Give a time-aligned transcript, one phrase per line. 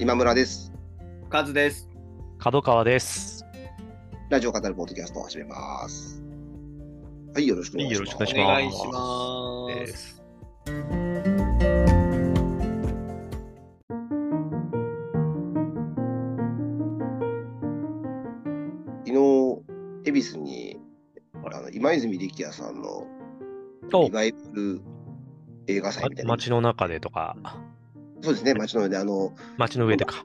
[0.00, 0.72] 今村です。
[1.30, 1.88] カズです。
[2.38, 3.46] 角川です。
[4.28, 6.20] ラジオ語るポッドキャストを始めます。
[7.32, 8.14] はい、よろしくお願いします。
[8.16, 10.22] はいよろしくお願いしお願いします。
[19.06, 19.20] 昨日、
[20.06, 20.80] 恵比寿に、
[21.44, 23.06] あの今泉力也さんの
[23.92, 24.80] おリバイバル
[25.68, 26.30] 映画祭みたいな。
[26.30, 27.36] 街の中でとか、
[28.24, 30.24] そうですね、街の上で、あの、街の上でか。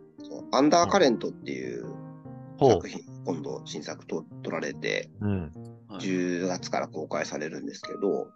[0.52, 1.86] アンダーカレントっていう
[2.58, 5.28] ほ作品、今度新作と撮られて、う。
[5.28, 5.52] うん。
[6.00, 8.28] 10月から公開されるんですけど、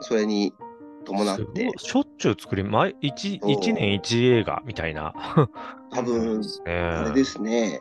[0.00, 0.54] それに
[1.04, 5.14] 伴ってしょっちゅう作り、毎一そう一年一映画みたいな。
[5.92, 7.80] 多分、えあれですね、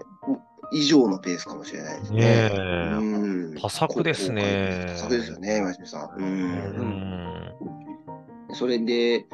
[0.72, 2.20] 以上のペースかもしれないですね。
[2.20, 2.58] ねえ
[2.98, 6.10] うん多作ですね多作ですよね、今泉さん。
[6.10, 6.14] う。
[6.18, 7.54] うんん。
[8.54, 9.26] それで、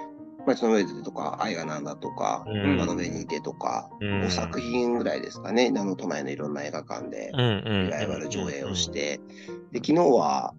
[0.46, 7.86] 街の上でとか、愛がなんだとか、うん窓辺にいてとか、うん5作品ぐらいですかね、あの都内のいろんな映画館でうんうん。
[7.86, 8.92] リバイバル上映をし。
[8.92, 9.20] て、
[9.72, 10.54] で、昨日は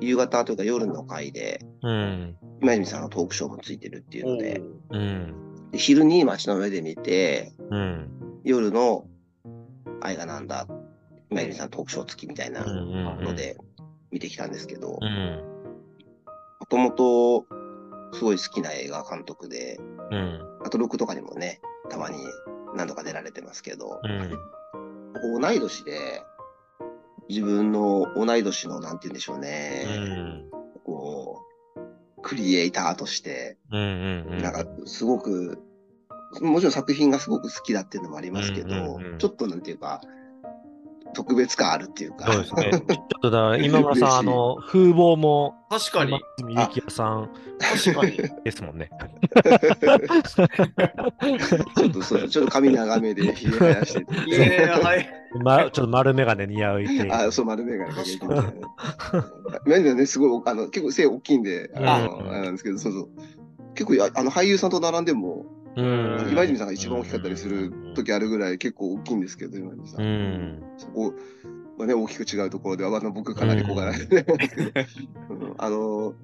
[0.00, 2.36] 夕方というか夜の回で、うん。
[2.62, 5.70] 今泉さんのトークショーもついてるっていうので、うん。
[5.72, 8.08] で昼に街の上で見て、うん。
[8.44, 9.06] 夜の
[10.00, 10.66] 愛がなんだ、
[11.30, 13.24] 今泉さんトークショー付きみたいなうん。
[13.24, 13.56] ので
[14.10, 15.56] 見てきたんですけど、うん。
[16.60, 17.46] もともと
[18.12, 19.78] すごい好きな映画監督で、
[20.10, 20.40] うん。
[20.64, 22.18] アトロックとかにもね、たまに
[22.74, 24.38] 何度か出られてますけど、うん。
[25.14, 26.22] 僕同い年で、
[27.28, 30.50] 自分の同い年の、なんて言うんでしょううね、ん。
[30.84, 31.42] こ
[31.76, 33.56] う、クリエイターとして。
[33.70, 35.58] なんかすごく、
[36.40, 40.00] もちろん作品がすごく好きだっていうのもありますけど、ちょっとなんていうか、
[41.16, 42.70] 特別感あるっていうか、そうですね。
[42.70, 46.20] ちょっとだ、 今村さん、あの、風貌も、確かに。
[46.38, 48.30] 今泉力也さん確かに。
[48.44, 48.90] ですもんね。
[51.74, 55.08] ちょっとそう、ちょっと髪長めでひげ生やしてて、 いやはい。
[55.42, 57.12] ま、ちょっと丸眼鏡似合うっていう。
[57.12, 58.52] あ、そう、丸眼鏡かけてみたいな。
[59.64, 63.08] メガネね、すごい、あの、結構背大きいんで、あの、うんあれなんですけど、そうそう。
[63.74, 69.96] 結構、ああの、俳優さんと並んでも、うん今泉さんが一番大きかったりする時あるぐらい結構大きいんですけど、今泉さ。
[69.98, 70.62] うんん。
[70.78, 71.12] そこ
[71.78, 74.24] はね、大きく違うところでは、あの僕かなり小柄で、
[75.28, 76.14] うんあの、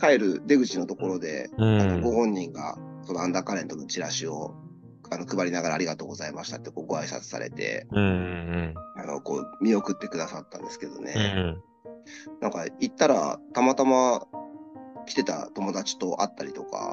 [0.00, 2.14] 帰る出口のところで、うあのごん。
[2.14, 4.54] 本人が、そのアンダーカレントのチラシを、
[5.10, 8.74] あの、配りながらありがとうございましたってこうご挨拶されて、うん。
[8.96, 11.14] あの、こう、見送ってくださったんですけどね。
[11.36, 11.62] うん。
[12.40, 14.26] なんか行ったら、たまたま
[15.06, 16.92] 来てた友達と会ったりとか。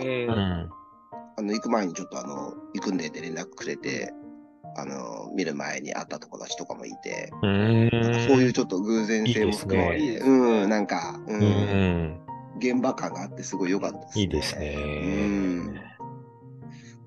[1.39, 4.11] あの行く前にちょっとあの行くんでって連絡くれて、
[4.75, 7.89] あの見る前に会った友達とかもいて、うん。
[8.27, 12.19] そういうちょっと偶然性も含まれて、うん、なんか、う、うんん。
[12.57, 14.22] 現場感があってすごい良かったですね。
[14.22, 15.81] いいですうんね。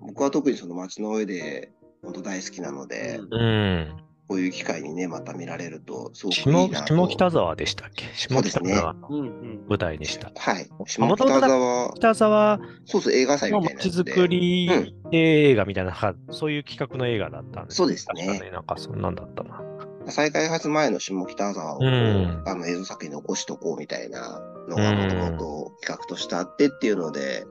[0.00, 1.70] 僕は特にその街の上で
[2.02, 3.96] 本当大好きなので、うんうん。
[4.32, 6.94] こういう機会にね、また見られると、すごくい下いなと。
[6.94, 8.06] 下北沢でしたっけ？
[8.14, 9.66] 下北そうですね沢のうんうん。
[9.68, 10.32] 舞台でした。
[10.34, 10.70] はい。
[10.70, 14.70] あ下北沢、北沢そうそう、映画祭のみたいなづくり
[15.12, 19.62] 映画みたいな、そういう企画の映画だったんですそうですね確かなんかそんなんだったな。
[20.08, 27.44] 再開発前の下北沢をこう、うんあの映像作品に残しとこうみたいなのがもともと企画としてあってっていうので、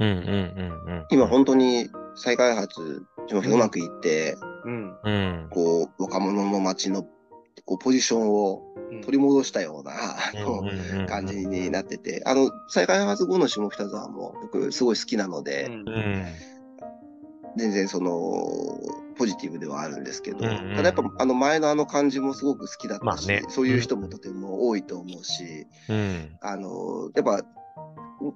[0.00, 1.06] うんうんうんうん。
[1.10, 4.96] 今本当に再開発、うまくいって、うん。
[5.02, 5.48] うん。
[5.50, 7.06] こう、若者の街の
[7.66, 8.62] こうポジションを
[9.02, 9.92] 取り戻したような、
[10.34, 16.24] うんうんうん感じになってて、あの、再開発後の下北沢も僕すごい好きなので、うんうん。
[17.56, 18.10] 全然その、
[19.16, 26.36] ポジティブではあるんですけど、うんうんただやっぱあの前のあの感じもすごく好きだったし、まあねそういう人もとても多いと思うし、うん。
[26.40, 27.44] あの、やっぱ、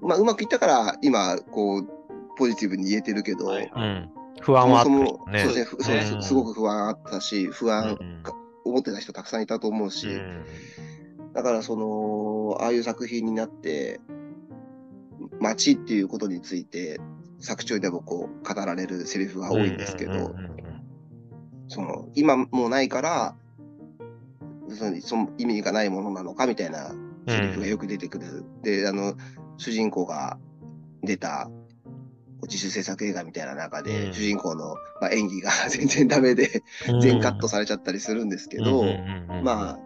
[0.01, 1.89] まあ、うまくいったから、今、こう、
[2.37, 4.11] ポジティブに言えてるけど、はいうん。
[4.41, 4.91] 不安はあった
[5.31, 5.45] ね。
[5.45, 6.29] そうですねす。
[6.29, 8.23] すごく不安あったし、不安、うん
[8.65, 10.45] 思ってた人たくさんいたと思うし、うん
[11.35, 14.01] だから、その、ああいう作品になって、
[15.41, 17.01] 街っていうことについて、
[17.39, 20.83] 作中でもこう、語られるセリフが多いんですけど、うんうんうん。
[21.69, 23.37] その、今もうないから、
[24.69, 26.93] そのその意味がないものなのかみたいな
[27.29, 28.45] セリフがよく出てくる。
[28.63, 29.15] で、あの、
[29.59, 30.39] 主人公が
[31.03, 31.51] 出た
[32.43, 34.15] 自主制作映画みたいな中で、うん。
[34.15, 37.01] 主人公の、まあ、演技が 全然ダメで、うん。
[37.01, 38.85] 全カットされちゃったりするんですけど、
[39.43, 39.79] まあ、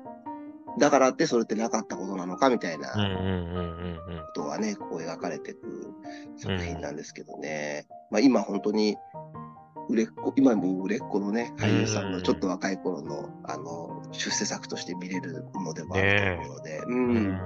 [0.78, 5.92] だからってそれってなかったことなのかみたいなことがね、こう描かれてく
[6.36, 7.86] 作品なんですけどね。
[8.10, 8.96] まあ今本当に、
[9.88, 17.40] 売れっ子、今も売れっ子のね、俳優さんのちょっと若い頃の、あの、出世作として見れるものでもあると思うので、ううんん、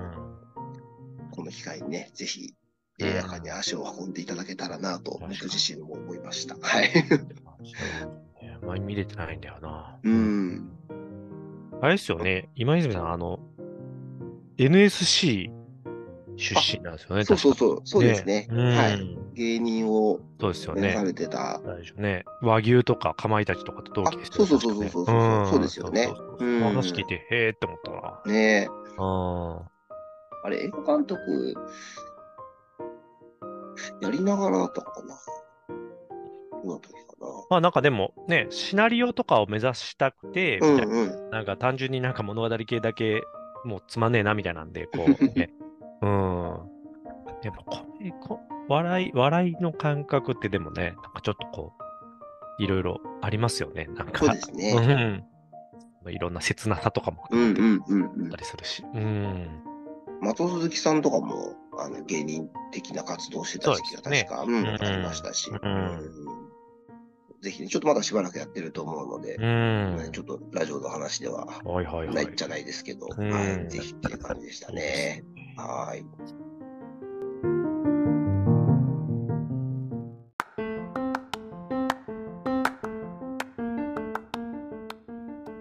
[1.33, 2.55] この機会にね、ぜひ
[2.99, 6.57] 映画館に足を運んでいただけたらなと、僕自身も思いました。
[6.61, 6.91] はい。
[8.67, 9.99] 前見れてないんだよな。
[10.03, 10.71] うん。
[11.83, 13.39] あれですよね、今泉さん、あの、
[14.57, 15.51] NSC
[16.37, 18.47] 出身なんですよね、そうそうそう、そうですね。
[18.51, 19.19] うんはい。
[19.35, 21.07] 芸人をそうですよ目指さね。
[21.09, 21.61] れてた。
[21.99, 22.25] ね。
[22.41, 26.07] 和牛とかかまいたちとかと同期ですよあそうそうそうそうそうそう確かそうですよね
[26.63, 28.23] 話聞いて、へーって思ったな。
[28.27, 28.67] ねえ。
[28.99, 29.57] うん。
[30.45, 31.55] あれ、映画監督、
[34.01, 35.17] やりながらだったのかな
[37.49, 40.67] まあなんかでもね、シナリオとかを目指したくて、な。
[40.67, 41.31] うんうん。
[41.31, 43.23] なんか単純になんか物語系だけ
[43.65, 45.09] もうつまんねえなみたいなんで、こう、
[45.39, 45.51] ね。
[46.03, 46.77] うん。
[47.43, 51.73] やっぱこれこ、笑い、笑いの感覚ってでもね、なんかちょっとこ
[52.59, 53.89] う、いろいろありますよね。
[53.95, 54.25] なんか。
[54.25, 55.25] そうですね。
[56.05, 56.13] うん。
[56.13, 58.37] いろんな切なさとかもうん含めてうんうんうんあった。
[58.37, 58.85] りするし。
[58.95, 59.63] うん。
[60.21, 64.67] 松尾鈴木さんとかも、あの、芸人的な活動をしてた時期が確か、うん、うん。
[64.67, 65.51] ありましたし。
[65.51, 65.71] うん。
[65.71, 66.37] うん。
[67.41, 70.13] ぜひね、ちょっとまだしばらくやってると思うので、うん。
[70.13, 73.31] ちょっとラジオの話でははいはいはないいじゃないですけど、うん。
[73.31, 75.25] はい、ぜひっていう感じでしたね。
[75.57, 76.05] はい。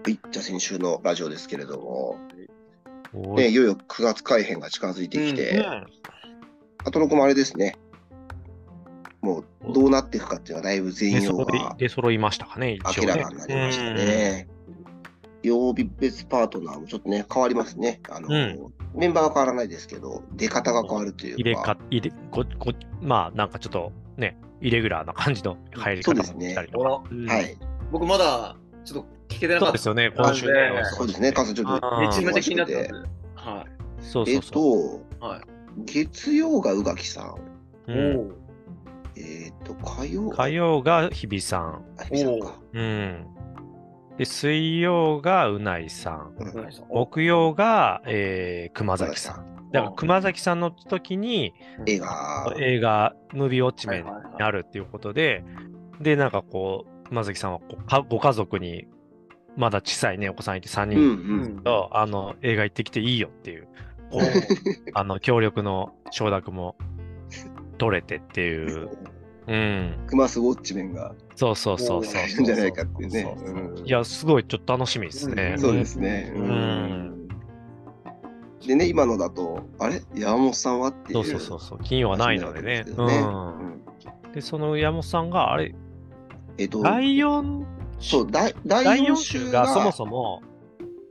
[0.02, 2.16] はい、じゃあ先週のラジオですけれども、
[3.12, 5.86] ね、おいいよいよ9月改編が近づいてきて、うん
[6.84, 7.76] あとの子もあれですね、
[9.20, 12.78] もうどうなっていくかっていうのはだいぶ全容が出揃いましたかね。
[12.96, 14.46] 明らかになりましたね。
[15.42, 18.00] 曜日別パートナーもちょっとね、変わりますね。
[18.08, 21.40] あの、うんメンバーは変わらないですけど、出方が変わるというか。
[21.40, 22.72] 入れか、入れ、ご、ご、
[23.02, 27.02] まあ、なんかちょっとね、イレギュラーな感じの入り方も来たりとか。
[27.10, 27.58] うんはい。
[27.90, 29.78] 僕まだちょっと聞けてなかった。
[29.78, 30.52] そうですよね、今週ね。
[30.96, 32.00] そうですね、カズちょっと。
[32.00, 32.74] めちゃめちゃ気になって。
[32.76, 32.84] はい。
[32.86, 35.40] えっそうそうそと、はい。
[35.84, 37.34] 月曜が宇垣さん。
[37.88, 37.92] う。
[37.92, 38.32] うんおお。
[39.16, 41.84] えっと、火曜火曜が日比さん。
[41.98, 42.60] あ、日比さんか。
[42.72, 43.26] うん。
[44.18, 46.34] で、水曜がうないさん。
[46.38, 49.56] うん木曜が、えー、熊崎さん。
[49.72, 51.52] だから熊崎さんの時に
[51.86, 52.54] 映画。
[52.58, 55.44] 映画、ムービーウォッチメンになるっていうことで、
[56.00, 58.86] で、なんかこう、熊崎さんはこうかご家族に、
[59.56, 61.62] まだ小さいね、お子さんいて3うん人うん。
[61.62, 63.68] と、あの、映画行ってきていいよっていう、
[64.10, 64.22] こう、
[64.94, 66.76] あの、協力の承諾も
[67.78, 68.88] 取れてっていう、
[69.46, 69.94] うん。
[70.06, 73.34] クマスウォッチメンがそうそうそうそういるんじゃないかっていうね。
[73.84, 75.54] いや、すごいちょっと楽しみですね。
[75.58, 76.32] そうですね。
[76.34, 77.28] ううんん。
[78.66, 80.02] でね、今のだと、あれ？
[80.14, 81.14] 山本さんはってい。
[81.14, 81.78] そううそうそうそう。
[81.84, 82.84] 金曜はないのでね。
[82.96, 83.82] うん。
[84.32, 85.74] で、その山本さんが、あれ、
[86.58, 87.64] えっと、第4
[88.00, 90.42] そう、第第第4 4週週がそもそも、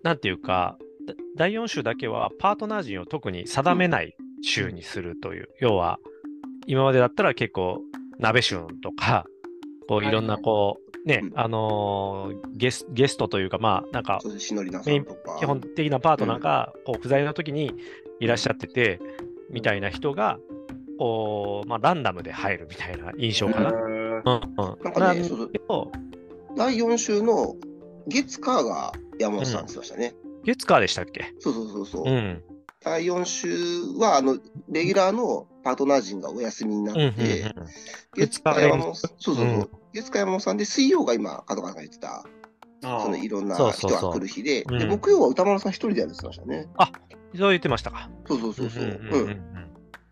[0.04, 0.78] なんていうか、
[1.08, 6.00] だ第4週だけはパートナー陣を特に定めない週にするという、要は、
[6.68, 7.80] 今までだったら結構、
[8.20, 9.26] 鍋旬とか、
[9.88, 10.12] こうはいい。
[10.12, 11.32] ろんなこう、ねう、ん。
[11.36, 14.20] あのーゲスゲストというか、まあ、なんか。
[15.40, 17.74] 基本的なパートナーが、こう不在の時に
[18.20, 19.00] いらっしゃってて、
[19.52, 20.40] みたいな人が、
[20.98, 23.72] こう、まあ、ランダムで入るみたいな印象かな。
[23.72, 24.24] うんうん。
[24.84, 25.22] なんかね
[26.56, 27.56] 第4週の
[28.07, 30.16] 月火が山本さんって言ってましたね。
[30.46, 31.34] 月火でしたっけ？
[31.40, 32.04] そうそうそうそう。
[32.06, 32.44] うん。
[32.84, 33.50] 第4週
[34.00, 34.38] は、あの、
[34.69, 37.52] レギュラーのパートナー陣がお休みになっうんうんうんて、
[38.16, 42.24] 月火山本さん、そうそうそう、うん月火山本さんで、水曜が今、角川さんが言ってた、
[42.84, 46.68] あそのいろんな人が来る日で、うんで、木曜は歌丸さん一人でやるって言ってましたね。
[47.36, 48.10] そう言ってましたか。
[48.27, 48.84] そうそうそうそう。
[48.84, 49.41] んうんうんうん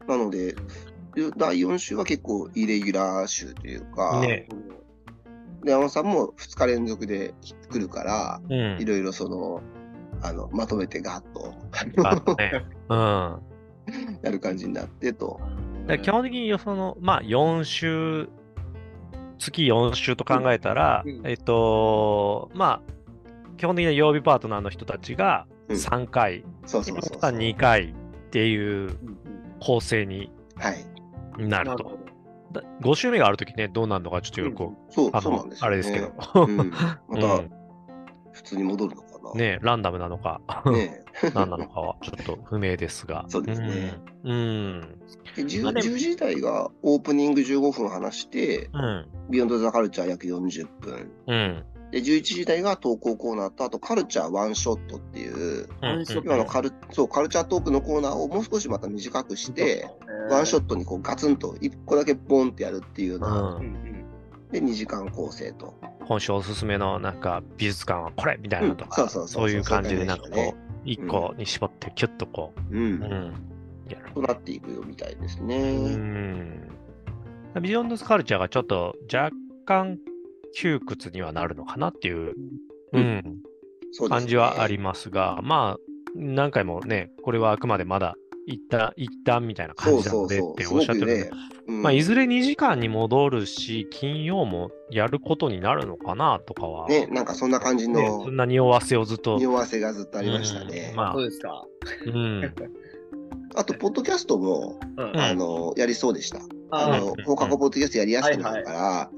[0.07, 0.55] なので、
[1.37, 4.49] 第4週は結構イレギュラー週というか、ねで
[5.65, 7.33] 山本さんも2日連続で
[7.71, 9.61] 来るから、うんいろいろその、
[10.21, 12.65] あの、まとめてガッとね。
[12.89, 13.41] うん。
[14.23, 15.39] やる感じになってと。
[16.01, 18.29] 基本的にその、まあ、4週、
[19.37, 22.93] 月4週と考えたら、うんえっと、まあ、
[23.57, 27.19] 基本的な曜日パートナーの人たちがうん3回、そうそうそうそう。
[27.19, 27.93] さん2回っ
[28.31, 28.97] ていう
[29.59, 30.85] 構成にはい。
[31.37, 31.73] なると。
[31.73, 32.02] なるほど。
[32.53, 35.65] だ5週目があるときね、どうなるのかちょっとよく、そう、あのそうなんです。
[35.65, 36.11] あれですけど。
[36.35, 36.57] うん。
[36.71, 37.51] まうたん、
[38.31, 39.33] 普通に戻るのかな。
[39.33, 40.41] ね、ランダムなのか、
[40.71, 43.25] ね 何なのかはちょっと不明ですが。
[43.27, 44.31] そうですねうん。
[44.31, 44.81] うん。
[45.35, 49.07] で 10, まあでも10時台がオープニング15分話して、うん。
[49.29, 51.11] ビヨンドザカルチャー約40分。
[51.27, 51.65] うん。
[51.93, 59.87] で、11時台が投稿コーナーと、あとカルチャーワンショットっていう、うん今のカルそうカルチャートークのコーナーをもう少しまた短くして、
[60.29, 64.05] ワンショットにこうガツンと1個だけボンってやるっていうよううな、ん
[64.51, 65.73] で、2時間構成と。
[66.05, 69.09] 今週おすすめのなんか美術館はこれみたいなのとか、うん。
[69.09, 69.57] そうそうそうそう。
[69.57, 72.75] いう感じでなんかこう、一個に絞ってキュッとこう。
[72.75, 72.99] う、うん。
[72.99, 73.33] ん、
[73.89, 74.11] やる。
[74.13, 75.95] となっていくよみたいですうね。
[75.95, 76.69] ん。
[77.61, 79.31] ビヨンドスカルチャーがちょっと若
[79.65, 79.97] 干
[80.55, 82.35] 窮屈にはなるのかなっていう、う
[82.93, 83.23] うん。
[84.09, 85.81] 感じはありますが、まあ、
[86.15, 88.15] 何回もね、これはあくまでまだ
[88.45, 91.31] 一旦、一旦みたいな感じなのでっておっしゃってる
[91.65, 99.37] まあ、いずれ2時間に戻るし、金曜もやることになるのかなとかは、ね、なんかそんな感じねのそんな匂わせをずっと。
[99.37, 100.89] 匂わせがずっとありましたね。
[100.91, 101.65] うんまあそうですか。
[102.05, 102.53] うん。
[103.55, 105.17] あと、ポッドキャストも、うん。
[105.17, 106.39] あの、やりそうでした。
[106.71, 109.11] ああのうん、放課後ポッドキャストやりやすくなるから、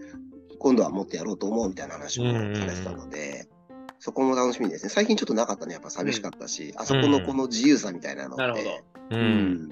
[0.59, 3.47] 今度はもっとやろうと思うみたいな話もされてたので、
[3.99, 4.89] そこも楽しみですね。
[4.89, 5.73] 最近ちょっとなかったね。
[5.73, 9.15] やっぱ寂しかったし、あそこのこの自由さみたいなのなるほどって、う。
[9.15, 9.23] うん
[9.67, 9.69] ん、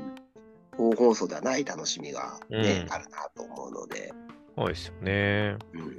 [0.77, 4.13] 本放送ではない楽しみがね、うんあるなと思うので、
[4.57, 5.57] そうですよね。
[5.73, 5.97] うん。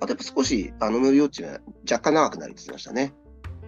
[0.00, 3.12] あとやっぱ少し、あの、ムービーウォッチが若干長くなるって言ってましたね。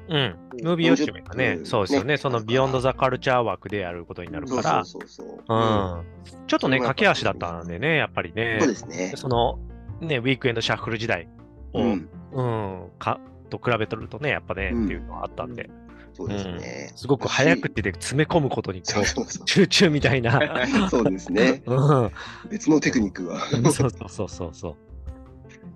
[0.09, 0.37] うん。
[0.63, 2.07] ムービーウォッチメがね40、分そうですよね。
[2.15, 5.45] ねそのビヨンド・ザ・カルチャー枠でやることになるから、そうそうそう。
[5.49, 6.47] うん。
[6.47, 8.69] ちょっとね、駆け足だったんでね、やっぱりねそう。
[8.69, 9.13] ですね。
[9.17, 9.59] その、
[10.01, 11.29] ね、ウィークエンドシャッフル時代
[11.73, 11.93] を、ううん、
[12.87, 13.21] ん、か、
[13.51, 15.71] と比べとるとね、やっぱね、うんっていうのはあったんで、
[16.15, 16.93] そうですね。
[16.95, 20.41] すごく早くてで詰め込むことにこそうそうそうう、集中みたいな。
[20.91, 21.63] そうですね。
[21.67, 22.11] うん。
[22.51, 23.41] 別のテクニックが。
[23.41, 24.77] そうそうそうそうそう。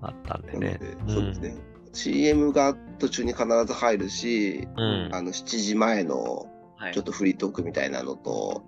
[0.02, 0.78] あったんでね。
[1.08, 1.56] そうですね。
[1.92, 5.08] CM が途中に必ず入るし、うん。
[5.12, 8.62] あの7時前のはいちょっとフリートークみたいなのと、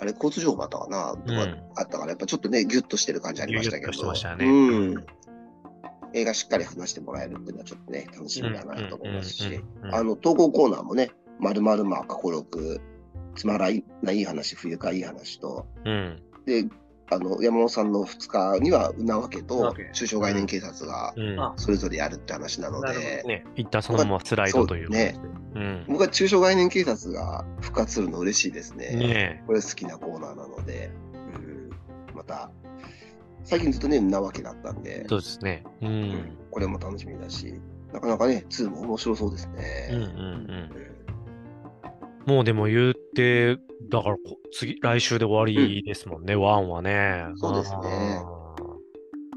[0.00, 1.16] あれ、交通情報あったかな？
[1.16, 3.92] とかうんあったから、やっぱちょっとね、ギュッとしてる感じありましたけど。
[3.92, 4.50] ギュッとしてましたねう
[5.00, 5.06] ん。
[6.14, 12.80] 映画しっかり話してもらえるっていうのはちょっとね、楽しみだなと思いますし、あの、投稿コーナーもね、まるまるま過去録、
[13.34, 13.68] つまら
[14.02, 16.22] ないい話、冬かいい話と、うん。
[16.46, 16.66] で、
[17.10, 21.14] あの、山本さんの2日には、うなわけと中小概念警察が
[21.56, 25.16] それぞれやるって話なので、ね、一旦そのままスライドというそうね。
[25.54, 25.84] うん。
[25.88, 28.94] 僕は中小概念警察が復活するの嬉しいですね。
[28.94, 30.90] ねこれ好きなコーナーなので、
[32.12, 32.50] うん、また、
[33.44, 35.64] 最近ずっとね、うなわけだったんで、そうですね。
[35.82, 35.86] う。
[35.86, 36.12] うん。
[36.12, 37.60] んこれも楽しみだし、
[37.92, 39.90] なかなかね、2も面白そうですね。
[39.92, 40.08] うんうん
[42.26, 42.34] うん。
[42.34, 43.56] もうでも言って、
[43.90, 47.24] だからこ次、来週で終わりですもんね、ワンはね。
[47.36, 48.20] そうですね。
[48.24, 48.44] あ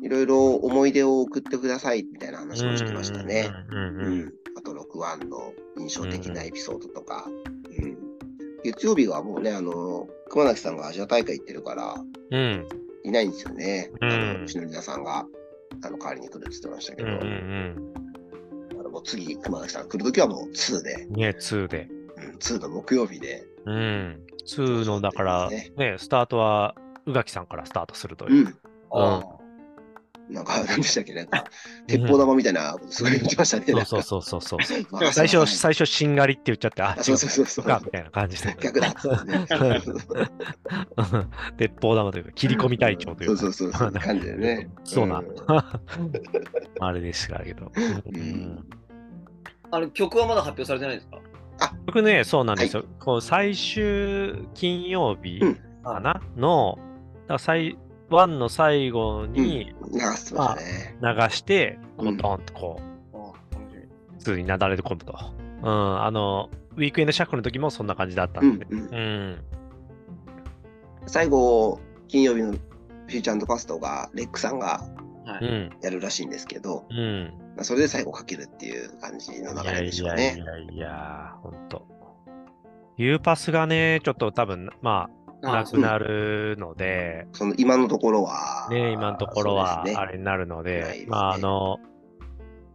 [0.02, 3.52] いろいろ思い出を送ってくださいみたいなー話もしてましたね。
[3.70, 4.20] うんうんううん。
[4.22, 7.98] ん、あと、6ワンの印象的なエピソードとか、うん。
[8.64, 11.96] 月曜日はもうね、あの、熊崎さんがアジア大会行ってるから、
[12.32, 12.68] うん。
[13.08, 13.90] いないんですよね。
[14.02, 15.26] うんあの、しのりなさんが、
[15.84, 17.94] あの、代わりに来るって言ってましたけど、うんうん
[18.80, 21.14] あのもう次、熊崎さんが来るときはもう2で、うん。
[21.16, 21.88] ね、2で。
[22.18, 24.22] うん、2の木曜日で、うん。
[24.46, 28.50] 2の、だから、ねね、スタートは、宇垣さんからスタートするというう。
[28.50, 28.56] ん、
[28.92, 29.37] あ
[30.30, 31.46] なんか、なんでしたっけ、なんか、
[31.88, 33.86] 鉄砲玉みたいなことすごい言ってましたね。
[33.86, 34.60] そうそうそうそう
[35.14, 37.66] 最初、最初、しんがりって言っちゃって、あ、あ、そうそうそうそう。
[37.66, 38.56] か、みたいな感じで。
[38.62, 38.94] 逆だ。
[41.58, 43.92] 鉄砲玉というか、切り込み隊長といううそうそうそう。
[43.94, 44.70] 感じでね。
[44.84, 45.20] そうな。
[45.20, 45.26] ん
[46.80, 47.72] あれでしたけど。
[47.76, 48.66] うん
[49.70, 51.20] あの曲はまだ発表されてないんですか？
[51.88, 52.86] 僕ね、そうなんですよ。
[53.00, 57.78] こう最終金曜日うんかな、の、だから最
[58.10, 60.98] ワンの最後に流してましたね。
[61.02, 62.88] 流して、こううんドンとこう。
[64.18, 65.18] 普通になだれ込むと。
[65.64, 68.68] うん、あの、ウィークエンドシャッフルの時もそんな感じだったうんんで。
[68.70, 69.44] うんうん。
[71.06, 74.82] 最後、金曜日のフューチャーパストが、レックさんが。
[75.82, 77.34] やるらしいんですけど、うん。
[77.56, 80.44] まあそれで最後かけるっていう感じのい流れでやいやいしょうね。
[80.46, 81.86] やいや、ほんと。
[82.98, 91.78] U パスがね、ちょっと多分、まあ、なくなるので、その今のところは、ね、今のところはあれになるので、ですねまあ、あの、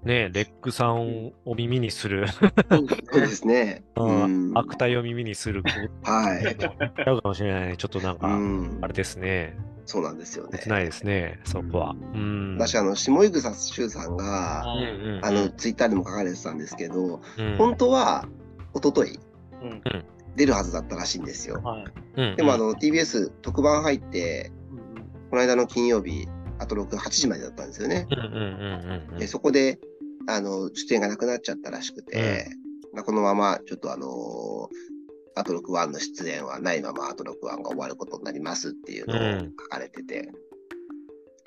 [0.05, 2.51] ね、レックさんを耳にする、そう
[2.87, 3.27] ですそうでね。
[3.29, 3.85] す ね。
[3.97, 5.69] ううんん悪態を耳にする子
[6.11, 6.57] はい。
[6.57, 7.77] ちゃうかもしれないね。
[7.77, 9.57] ちょっとなんか、うんあれですね。
[9.85, 10.59] そうなんですよね。
[10.59, 11.95] 切ないですね、そこは。
[12.15, 12.57] うん。
[12.59, 18.27] 私、あの、下井草修さんが、うんうんうんあの、ツイッターでも書かれてたんですけど、うん本当は、
[18.75, 19.19] 一昨日
[19.63, 19.83] うん
[20.37, 21.63] 出るはずだったらしいんですよ。
[22.37, 24.83] でも、あの、TBS 特番入って、うん
[25.31, 28.07] この間の金曜日、あと6、8時までだったんですよね。
[28.11, 29.19] うんうんうんうんうん。
[29.19, 29.79] でそこで、
[30.29, 32.47] あの、出演がなくなっちゃったらしくて、
[32.93, 34.93] まあこのまま、ちょっとあのー
[35.35, 39.53] アトロク1の出演はないままアトロク1が終わることになりますっていうのをうん。
[39.59, 40.31] 書かれてて、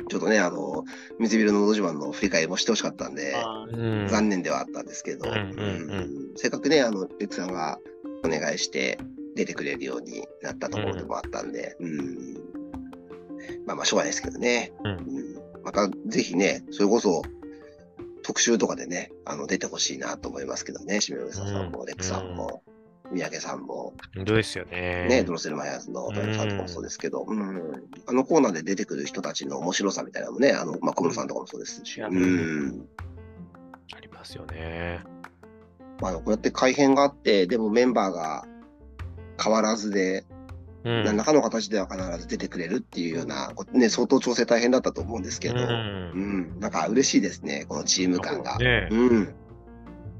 [0.09, 0.83] ちょっとね、あの、
[1.19, 3.35] 水ビルののど自慢の振り返りもしてほしかったんで、
[3.71, 4.07] うん。
[4.07, 5.91] 残念ではあったんですけど、うんうんうん。
[5.91, 6.33] うん。
[6.35, 7.77] せっかくね、あの、レックさんが
[8.25, 8.97] お願いして
[9.35, 12.33] 出てくれるようになったところでもあったんで、うん。
[13.65, 14.73] まあまあ、しょうがないですけどね。
[14.83, 17.23] うんうんまた、ぜひね、それこそ、
[18.21, 22.61] 特集とかでね、あの、出てほしいなと思いますけどね、しめぐささんも、うんレックさんも。
[23.11, 25.07] 三宅さんも、本当ですよね。
[25.07, 32.87] ね、ドロッセルマイヤーズの豊さんとかもそうですけど、うん、あのコーナーで出てくる人たちの面白さみたいなのもね、あの、まあ、小室さんとかもそうですし、うん。
[33.95, 35.03] ありますよね。
[36.01, 38.45] まあ、こうやって改変があって、でもメンバーが
[39.41, 40.25] 変わらずで、
[40.83, 41.03] うん。
[41.03, 48.57] 何らかの形では必ず出てくれるっていうような、こね、相当調整大変だったと思うんですけど、ううん、んなんか嬉しいですね、このチーム感が。
[48.59, 49.35] ねうん、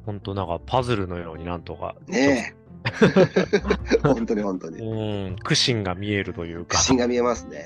[0.05, 1.96] 本当なんかパズルのようになんとか。
[2.08, 2.65] ねえ。
[4.03, 4.79] 本当に本当に。
[4.79, 6.88] うん、苦心が見えるというか自。
[6.88, 7.63] 信が見えますね。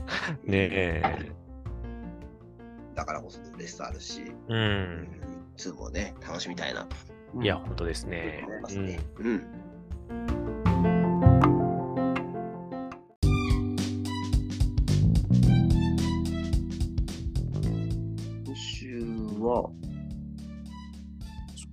[0.44, 1.32] ねえ。
[2.94, 4.54] だからこそ嬉しさあるし、う。
[4.54, 5.08] うんん、
[5.56, 6.96] 2もね、楽しみたいなと
[7.40, 8.44] いや、本当ですね。
[18.44, 19.00] 今週
[19.40, 19.70] は、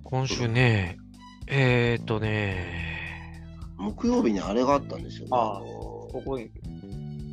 [0.02, 0.96] 今週ね、
[1.46, 3.44] えーっとね、
[3.76, 5.28] 木曜日にあれがあったんですよね。
[5.32, 6.50] ああのここに。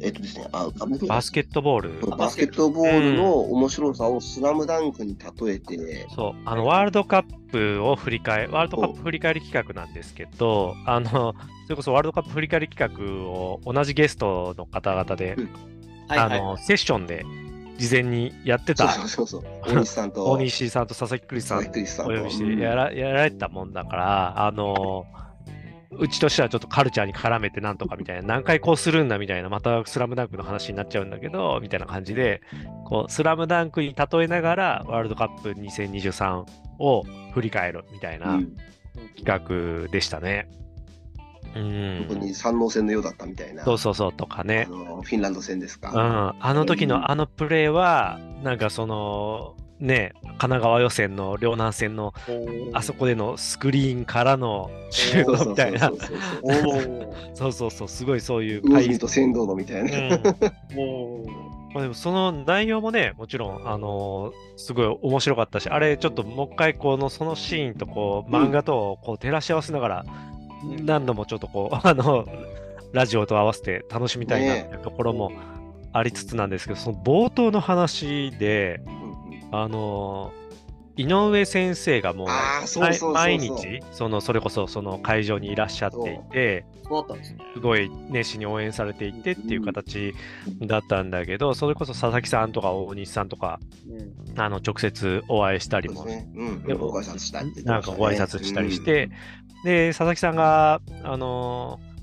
[0.02, 0.70] えっとですね、あ、
[1.08, 2.18] バスケットボール。
[2.18, 15.50] バスケットボールの面白さをスラムダンクに例えて、そう、あの、ワールドカップを振り返ワールドカップ振り返り企画なんですけど、あの、それこそワールドカップ振り返り企画を同じゲストの方々で、うん。
[16.08, 16.40] はいはい。
[16.40, 17.26] あの、セッションで
[17.78, 22.14] 事前にやってそうた、そうそうそう、大西さんと 大西さんと佐々木クリスさん佐々木クリスさんと。
[22.14, 25.06] お呼びしてやらやられたもんだから、あの、
[25.92, 32.42] うちとしてはちょっとカルチャーに絡めてなんとかみたいな、何回こうするんだみたいな、またスラムダンクの話になっちゃうんだけど、みたいな感じで、
[32.86, 36.44] こう、スラムダンクに例えながら、ワールドカップ2023
[36.80, 37.04] を
[37.34, 38.56] 振り返るみたいなうん
[39.16, 40.50] 企画でしたね。
[41.56, 42.06] うん。
[42.10, 44.68] 特に三能戦のようだったみたいな、そうそうそうとかあね。
[44.70, 45.92] のフィンランド戦ですうか。
[45.92, 46.36] ん。
[46.40, 52.14] あの時うんのあのプレーは、なんかその、ね、神奈川予選の両南戦の
[52.74, 55.94] あそこでのスクリーンからのシュ ートみたいなそ。
[55.94, 57.52] う。
[57.52, 60.18] そうそうすごいそういう魚住とのみたいな。
[61.74, 70.38] まあ、でもその内容もね、もちろん、あのーすごい面白かったし、あれちょっともう一回このそのシーンとこう漫画とこう照らし合わせながら、うん
[70.86, 72.26] 何度もちょっとこう、 あの、
[72.94, 75.32] ラジオと合わせて楽しみたいなっていうところも
[75.94, 78.82] ありつつなんですけど、その冒頭の話で、
[79.52, 80.48] あのー
[80.98, 82.28] 井上先生がもう
[82.80, 86.66] 毎毎日そのそれこそその会場にいらっしゃっていて、
[87.54, 90.16] すごい熱心に応援されていてっていう形
[90.66, 94.40] だったんだけど、それこそ佐々木さんとか大西さんとか、うん。
[94.40, 96.04] あの直接お会いしたりも、
[97.64, 99.12] なんかご挨拶したりし、て、
[99.64, 101.98] で、佐々木さんが、あのー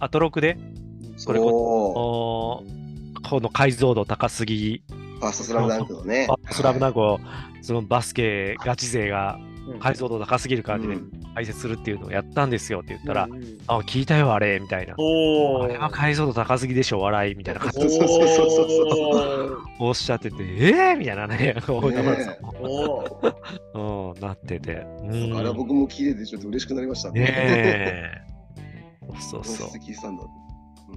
[0.00, 0.56] アトロクで、
[1.10, 1.18] うん。
[1.18, 2.62] それこ
[3.40, 6.28] の解像度高すぎ、そ、ファーストスラムダンクのね。
[6.50, 7.20] スラムダンククを、
[7.62, 14.94] そのバスケガチ勢がうん解像度高すぎる感じでうん解説するっていうのをやったんですよって言ったら、うんうんあ、聞いたよ、あれ、みたいな。
[14.96, 15.64] おお。
[15.64, 21.94] あれは解像度高すぎでしょ、笑い、みたいな感じそうそうそうそうそうおおっしゃってて、えー、みたいなね、おー
[24.14, 24.86] うん、なってて。
[25.02, 28.22] うんあれは僕も聞いててちょっと嬉しくなりましたねえ。
[29.20, 29.68] そうそそう。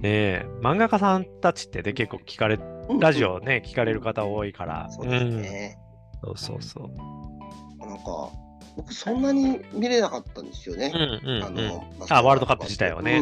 [0.02, 4.88] え、漫画家さんたちってね、結構聞かれ、うんラジオね、聞かれる方多いから。
[4.90, 5.78] そうですね。
[6.22, 6.36] うん。
[6.36, 6.90] そうそうそ
[7.80, 7.86] う。
[7.86, 8.30] なんか、
[8.76, 10.92] 僕そんなに見れなかったんですよね。
[10.94, 13.20] あの、あワールドカップ自体はね。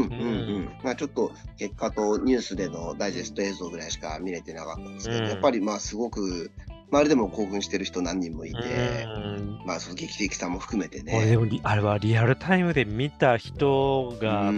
[0.82, 6.52] まあちょっと結果とニュースでのダイジェスト映像ぐらいしか見れてなかったんですけど、うんやっぱりまあすごく、
[6.92, 11.36] 周りでも興奮してる人何人もいて、うんまあその劇的さも含めてね。
[11.64, 14.52] あれはリアルタイムで見た人が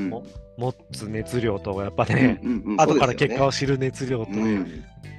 [0.57, 2.81] 持つ熱量と、やっぱね、うんうんうん。
[2.81, 4.67] 後から結果をそ知る熱量とねね、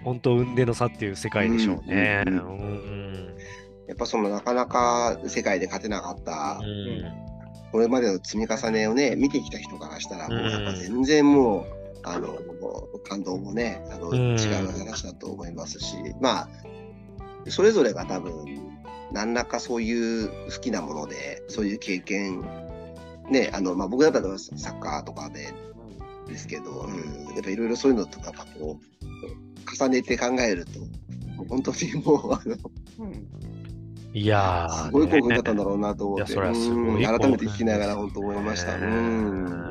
[0.03, 2.23] 本当、運命の差っていう世界でしょうね。
[2.25, 2.39] ううんん。
[2.39, 3.35] うん。
[3.87, 7.03] やっぱそのなかなか世界で勝てなかった、うん。
[7.71, 11.65] これまでの積み重ねをね、見てきた人からしたら、もうやっぱうん全然もう、
[12.03, 12.37] あの、
[13.03, 14.17] 感動もね、あの、うん。
[14.39, 16.49] 違う話だと思いますし、まあ、
[17.49, 18.33] それぞれが多分、
[19.11, 22.43] 何らかそういう好きなもので、そういう経験、
[23.29, 25.53] ね、あの、まあ僕だったらサッカーとかで、
[26.27, 30.71] ですけど、うん、やっぱいろいろそういうのとか、こう、重ねて考えると、
[31.49, 32.55] 本当にもう、あの、
[32.99, 33.27] うん
[34.15, 38.75] いやー、すごい興奮だったんだねろうなと思って、いやそれはすごいうん改めて聞きながら本当思いました。
[38.75, 39.63] うん。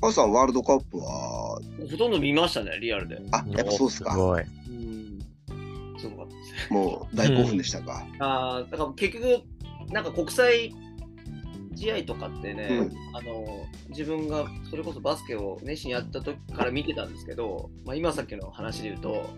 [0.00, 3.20] 母さん、ワールドカップは、ほとんど見ましたね、リアルで。
[3.30, 4.16] あ、やっぱそうですか。
[4.16, 4.42] ごい。
[4.42, 5.18] うん。
[5.96, 6.72] すごかったです。
[6.72, 8.04] もう大興奮でしたか。
[8.18, 9.42] ああ、だから結局、
[9.92, 10.74] なんか国際
[11.78, 13.16] 試合とかってね、うん。
[13.16, 19.30] あの自分がそれこそバスケを熱心にやった時から見てたんですけど、まあ、今さっきの話で言うと、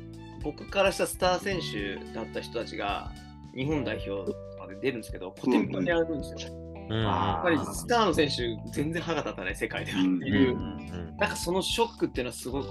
[0.43, 3.13] 僕からしたスター選手だった人たちが
[3.55, 6.55] 日本代表とかで出るんですけど、コテンパンにやるんですよ。
[6.91, 7.03] うん。
[7.03, 11.17] やっぱりスターの選手、全然歯が立たない世界ではってうんいう、うん。
[11.19, 12.69] なんかそのショックっていうのはすごく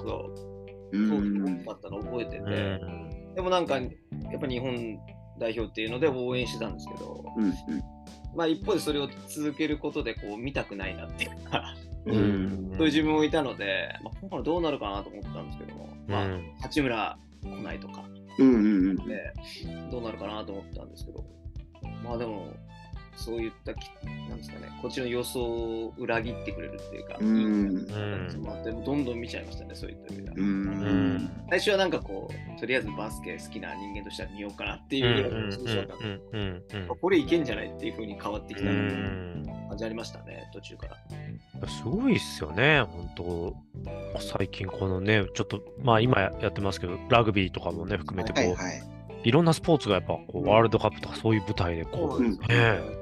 [0.92, 1.44] うん。
[1.44, 3.34] 大きかったのを覚えてて、うん。
[3.36, 4.98] でもなんか、やっぱ日本
[5.40, 7.54] 代表っていうので応援してたんですけど、うん
[8.36, 12.72] まあ一方でそれを続けることでこう見たくないなっていうか、ううん。
[12.74, 18.04] んそういう自分もいたので、まあ、今回どうなるかなと思ったんですけども、まあうん、八村来ないとか。
[18.38, 19.34] うんうんで、
[19.92, 21.26] どうなるかなと思ったんですけど、
[22.04, 22.48] まあでも、
[23.18, 23.90] そういったき、
[24.30, 27.28] なんですかね、こっちの予想を裏切ってくれるっていうか、うん。
[27.28, 30.36] うんまあでもどんどん見ちゃいましたね、そういった意味では。
[30.38, 30.79] ううんん
[31.50, 36.96] 最初はなんかこう、とりあえずバスケ好きな人間としては見ようかなってうんいうぐらいの印象だった。
[36.96, 39.44] これいけんじゃないっていう風に変わってきたうん。
[39.70, 41.68] 感じありましたね、途中から。
[41.68, 43.56] すごいっすよね、本当
[44.20, 48.70] 最近このね、ちょっと、まあ今やってますけど、ラグビーとかもね、含めてこう、いはいは
[49.24, 49.32] い。
[49.32, 52.99] ろんなスポーツがやっぱこうワールドカップとかそういう舞台でこう、うんね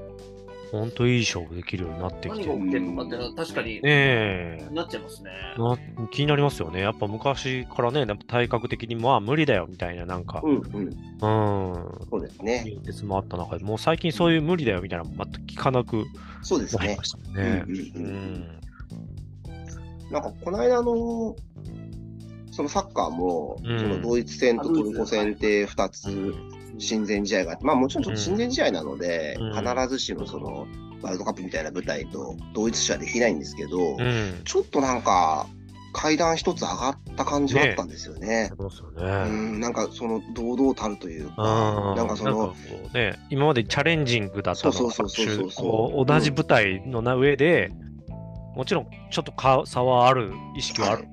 [0.73, 5.29] え、本当いい勝負できるようになってきて、ね何が起きてるのかって確かにえ、なっちゃいますね。
[5.57, 5.77] な
[6.09, 6.81] 気になりますよね。
[6.81, 10.83] やっぱ昔からね、やっぱ体格的にまあ無理だよみたいな、なんか、うんうん。
[10.83, 12.63] うん、そうですね。
[12.65, 16.05] 言説もあった中で、もう最近そういう無理だよみたいなの全く聞かなく
[16.41, 17.03] そうですねなりま。
[17.03, 17.63] したもんね。
[17.67, 18.59] うんうんううんん。
[20.11, 21.35] なんかこの間の、
[22.51, 26.33] そのサッカーも、うんそのドイツ戦とトルコ戦って2つ
[26.77, 29.53] 親善試合があって、まあもちろんちょっと親善試合なので、うん。
[29.53, 30.67] 必ずしもその
[31.01, 34.41] ワールドカップみたいな舞台と同一視はできないんですけど、うん。
[34.43, 35.47] ちょっとなんか
[35.93, 38.51] 階段一つ上がった感じはあったんですよね。
[38.57, 39.03] そう。
[39.29, 42.55] ん、なんかその堂々たるというか、なんかその、
[42.93, 47.71] ね、今までチャレンジングだったのが同じ舞台のな上で、
[48.55, 51.07] もちろんちょっとか差はある、意識はある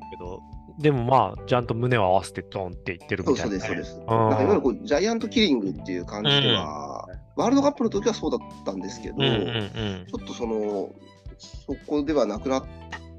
[0.79, 4.01] でもまあ、ちゃんと胸を合わせてドンっていってるみたいな、そうそうです、そうです。
[4.01, 4.07] うん。
[4.07, 7.07] なんかいわゆるこうジャイアントキリングっていう感じでは、
[7.37, 10.07] ワールドカップの時はそうだったんですけど、うんうんうん。
[10.07, 10.91] ちょっとその、
[11.39, 12.65] そこではなくなっ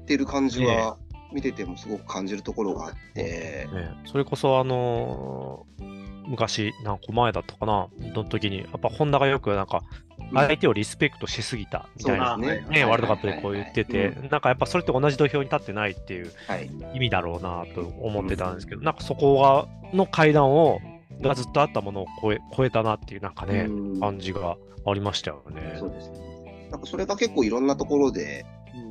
[0.06, 0.98] てる感じは、
[1.32, 9.82] 見ててもすごく感じるところがあって、ね、それこそあのー昔、何個前だったかな、の時に、やっぱホンダがよくなんか、
[10.32, 16.70] 相手をリスペクトしすぎたみたいな、そうですね、ワールドカップでこう言ってて、なんかやっぱそれって同じ土俵に立ってないっていうはい。
[16.94, 20.80] 意味だろうなと思ってたんですけど、なんかそこがの階段を
[21.20, 25.76] がずっとあったものを超え超えたなっていうなんかね、うん感じがありましたよね。
[25.78, 26.68] そうですね。
[26.70, 28.44] なんかそれが結構いろんなところで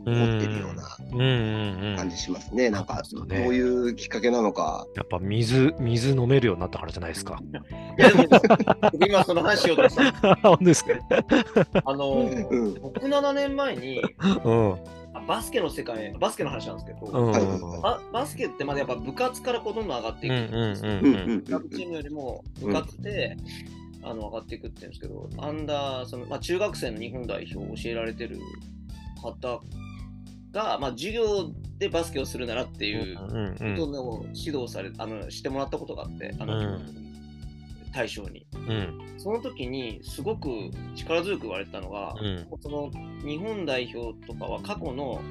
[0.05, 1.95] うんうん起ってるようなうんうんうん。
[1.97, 2.69] 感じしますね。
[2.69, 4.85] なんか、そうねどういうきっかけなのか。
[4.95, 7.39] やっぱ水、水飲めるようになったからじゃないですか。
[7.97, 8.29] いやでも
[8.91, 10.35] 僕今その話しようとした。
[10.43, 10.91] 本当ですか？
[11.85, 12.11] あの、
[12.49, 12.73] うん。
[12.81, 14.01] 僕7年前に
[14.43, 14.73] うん。
[15.13, 17.11] あバスケの世界、バスケの話なんですけど、
[17.81, 20.85] ババスケってまだやっぱ部活からこうどんどん上がっていくうんです
[21.51, 21.61] よ。
[21.73, 23.37] チームよりも部活で、
[24.03, 28.39] あの上がっていくっていうんですけど、アンダーその、まあ、中学生の日本代表を教えられてる
[29.21, 29.61] 方
[30.55, 33.17] が、まあ、授業でバスケをするならっていう
[33.77, 37.05] ことを指導されあのしてもらったことがあって、あの、うん。
[37.93, 38.45] 大将に。
[38.53, 39.13] うん。
[39.17, 40.49] その時にすごく
[40.95, 42.47] 力強く言われてたのが、うん。
[42.61, 42.89] その
[43.25, 45.21] 日本代表とかは過去の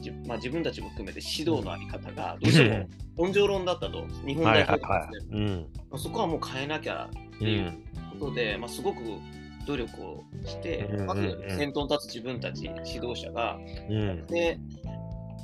[0.00, 5.66] じ、まあ、自分たちも含めて指導のあり方がどうしても根性論だったと、日本代表ですね
[5.96, 7.84] そこはもう変えなきゃってういうん
[8.20, 9.00] ことで、まあ、すごく
[9.66, 14.58] 努力をして、うんまずうんうん先頭に立つ自分たち指導者が、うんで、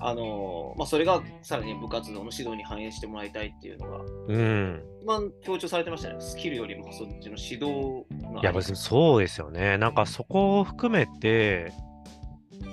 [0.01, 4.83] あのまあ、それがさらに部活動の指導に反映してもらいたいっていうのが、うん。
[5.03, 9.77] 一番強調されてましたね、スキルよりもそっちの指導のいや、別にそうですよね。
[9.77, 11.73] なんかそこを含めて、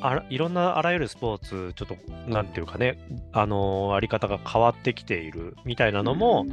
[0.01, 2.97] あらいろんなあらゆるスポーツ、ちょっと、なんていうかね、
[3.33, 6.45] あのーあり方が変わってきているみたいなのも、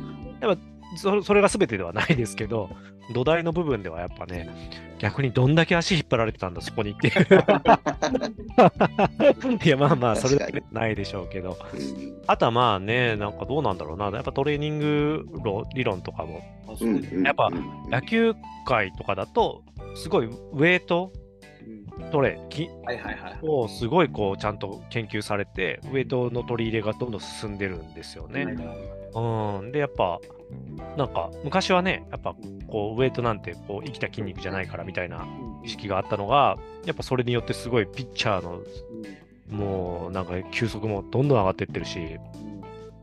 [0.96, 2.70] そそれが全てではないですけど、
[3.12, 4.48] 土台の部分ではやっぱね、
[4.98, 7.14] 逆にどんだけ足引っ張られてたんだ、そこにっていう。
[9.64, 11.58] いや、まあまあ、それだけないでしょうけど。
[11.74, 14.06] うんあとはまあね、なんかどうなんだろうな。
[14.06, 16.42] やっぱトレーニング論理論とかも、
[17.22, 19.62] やっぱうん野球界とかだと、
[19.94, 21.12] すごいウェイト
[21.98, 23.38] うんトレきはいはいはい。
[23.42, 28.56] をすごいこうちゃんと研究されて、ウェイトの取り入れがどんどん進んでるんですよね。
[29.14, 29.70] うん。
[29.70, 30.18] で、やっぱ、
[30.96, 32.34] なんか昔はね、やっぱ
[32.68, 35.26] こうウェイトなんてこう生きた筋肉じゃないからみたいな
[35.64, 38.62] 意識があったのが、やっぱそれによってすごいピッチャーの
[39.48, 42.18] もうなんか球速もどんどん上がってってるし、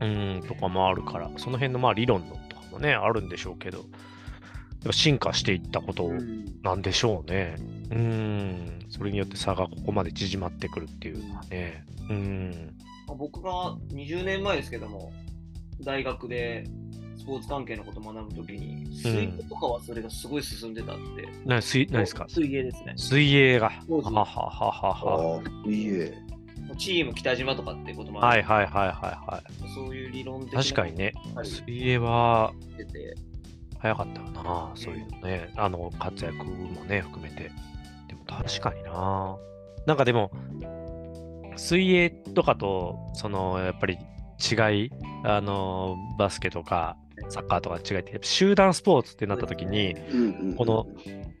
[0.00, 3.84] うん、とかもあるから、その辺のまあ理論のとかもね、あるんでしょうけど、
[4.90, 6.10] 進化していったこと
[6.62, 7.56] なんでしょうね。
[7.90, 11.84] うん、それによって差がここまで縮まってくるっていうのはね。
[12.10, 12.74] うん、
[13.06, 15.12] まあ僕が20年前ですけども、
[15.80, 16.64] 大学で
[17.18, 21.28] スポーツ関係のことを学ぶときに、水泳とかはそれがすごい進んでたって。
[21.44, 22.26] な水何ですか？
[22.28, 22.94] 水泳ですね。
[22.96, 23.66] 水泳が。
[23.66, 23.72] は
[24.02, 25.36] はははは。
[25.36, 26.14] ああ、いいえ。
[26.78, 28.42] チーム北島とかってこともある。
[28.42, 29.42] はいはいはいはいは
[29.74, 30.56] そういう理論的い。
[30.56, 33.14] な確かにね、はい水泳は出て、
[33.78, 35.52] 早かったよな、そういうのね。
[35.56, 37.50] あの、活躍もね、含めて。
[38.08, 39.36] でも確かにな。
[39.86, 40.30] なんかでも、
[41.56, 43.98] 水泳とかと、その、やっぱり
[44.42, 44.90] 違い、
[45.24, 46.96] あの、バスケとか、
[47.28, 50.86] サッカーとか違いって、集団スポーツってなった時に、うんうんこの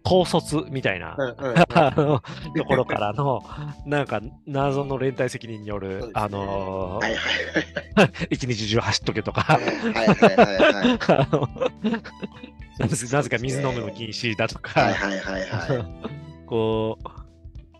[0.04, 1.16] 高卒みたいな、
[1.94, 3.40] ところからの、
[3.86, 6.10] なんか謎の連帯責任による、ね。
[6.14, 7.00] あの
[8.30, 9.60] 一日中走っとけとか、
[12.78, 14.90] なぜか水飲むの禁止だとか、
[16.46, 17.06] こう、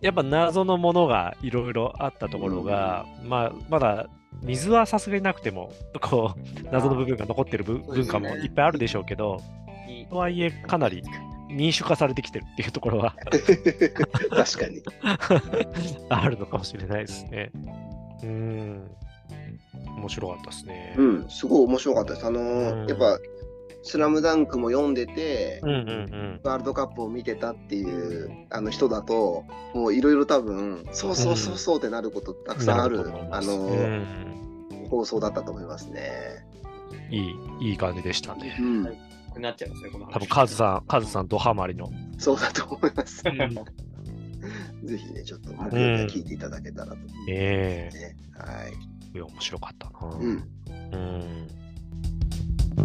[0.00, 4.08] やっぱ謎のものがいろいろあったところが、まあ、まだ
[4.42, 9.40] 水はさすがになくても、こう、謎の部分が残ってる文化もいっぱいあるでしょうけど、
[10.12, 11.03] とはいえ、かなり
[11.49, 13.27] 民主化されてきてるっていうところはい。
[14.29, 14.83] 確かに。
[16.09, 17.51] あるのかもしれないですね。
[18.23, 18.90] うーん。
[19.97, 20.95] 面白かったですね。
[20.99, 22.27] うん、すごい面白かったです。
[22.27, 23.18] あのうんーやっぱ、
[23.83, 26.40] スラムダンクも読んでて、うんうんうん。
[26.45, 36.47] ワールドカップを見てたっていうあの人だと、もういろいろ多分、そうそうそうそうってなることたくさんある、なと思いますあのうーん放送だったと思いますね。
[37.11, 38.57] いい、いい感じでしたね。
[38.61, 38.85] うん、
[39.33, 40.12] くなっちゃいますね、この話。
[40.12, 41.90] 多分カズさん、カズさん、ドハマりの。
[42.18, 43.23] そうだと思います。
[43.27, 43.83] うん
[44.85, 48.16] ぜひね、ちょっと木曜聞いていただけたらと思いますえね。
[48.37, 48.73] はい。
[49.14, 49.99] えいや面白かったな。
[50.16, 50.42] うん。
[50.92, 50.97] う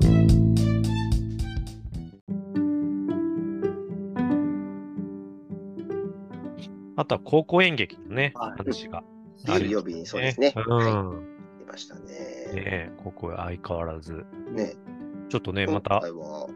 [0.08, 0.27] ん。
[6.98, 9.04] あとは高校演劇のね、はい話が。
[9.38, 10.54] 水曜日にそうですね。
[10.56, 11.68] うはい。
[11.68, 12.02] ましたね。
[12.02, 14.26] ねえ、高校相変わらず。
[14.52, 14.74] ね。
[15.30, 16.48] ちょっとね、ま今た、回は、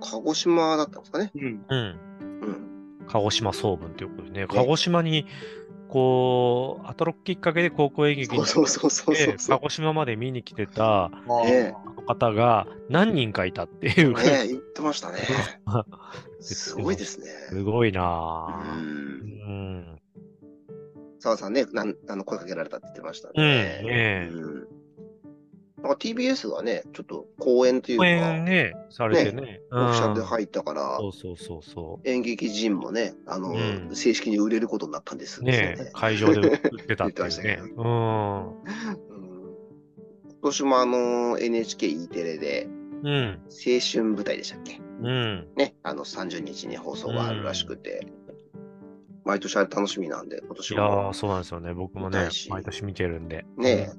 [0.00, 1.30] 鹿児島だったんですかね。
[1.34, 1.64] うん。
[1.66, 1.78] うん。
[1.78, 3.06] うん。
[3.06, 5.26] 鹿児島総文ということでね、鹿児島に、
[5.88, 9.58] こう、働くきっかけで高校演劇にそうそうそうそうでそうそう。
[9.58, 11.10] 鹿児島まで見に来てた
[11.44, 11.74] ね
[12.06, 15.18] 方が何人かいたっていう、ね言ってましたね。
[16.40, 17.26] すごいですね。
[17.48, 18.80] すごいなうぁ。
[18.80, 18.80] ん。
[18.80, 20.00] うん。
[21.20, 23.42] 澤さんね、なんあの声かけられたって言ってましたうん、ね。
[23.42, 24.30] ねえ。
[24.32, 24.68] うん
[25.80, 29.60] なんか TBS がね、ちょっと公演という公か、演ね、されてね。
[29.70, 37.72] オフィシャルでうん入ったから、そうそうそうそ演劇人もね、あの、うん正式に売れることになったんですねえ、会場で売ってたって言ってましたけいうね。
[37.78, 38.46] うん。
[38.46, 38.54] うん
[40.40, 42.68] 今年もあの NHKE テレで
[43.04, 43.40] うん。
[43.48, 44.80] 青春舞台でしたっけ？
[45.00, 45.48] うん。
[45.56, 48.06] ね、あの30日に放送があるらしくて、
[49.24, 51.74] 毎年あれ楽しみなんで、今いや年もー、そうなんですよね。
[51.74, 53.44] 僕もね毎年見てるんで。
[53.56, 53.92] ね、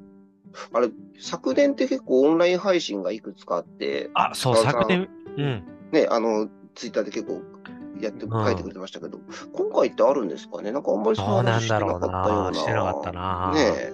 [0.73, 5.63] あれ、昨年って結構オンライン配信がいくつかあって、あ、そう、昨年、うん。
[5.91, 7.41] ね、あの、ツイッターで結構
[7.99, 9.19] やって、ん書いてくれてましたけど、
[9.53, 10.71] 今回ってあるんですかね？
[10.71, 12.51] なんかあんまりそうなんだろうったような。
[12.51, 12.53] な。
[12.53, 13.51] してなかったな。
[13.53, 13.93] ねえ、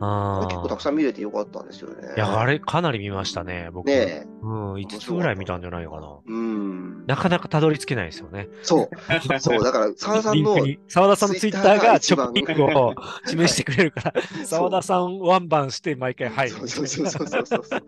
[0.00, 2.14] あ結構たくさん見れてよかったんですよね。
[2.16, 3.86] いや、あれ、かなり見ましたね、僕。
[3.86, 6.18] ねえ、うん、5つぐらい見たんじゃないかな。
[6.26, 7.06] うん。
[7.06, 8.48] なかなかたどり着けないですよね。
[8.62, 8.88] そう、
[9.40, 10.56] そう、だから、澤さんの
[10.88, 12.94] 澤田さんのツイッターが直リンクを
[13.26, 16.56] 示してくれるから、澤田さんワンバンして毎回入る。
[16.56, 17.82] そうそうそうそうそうそう。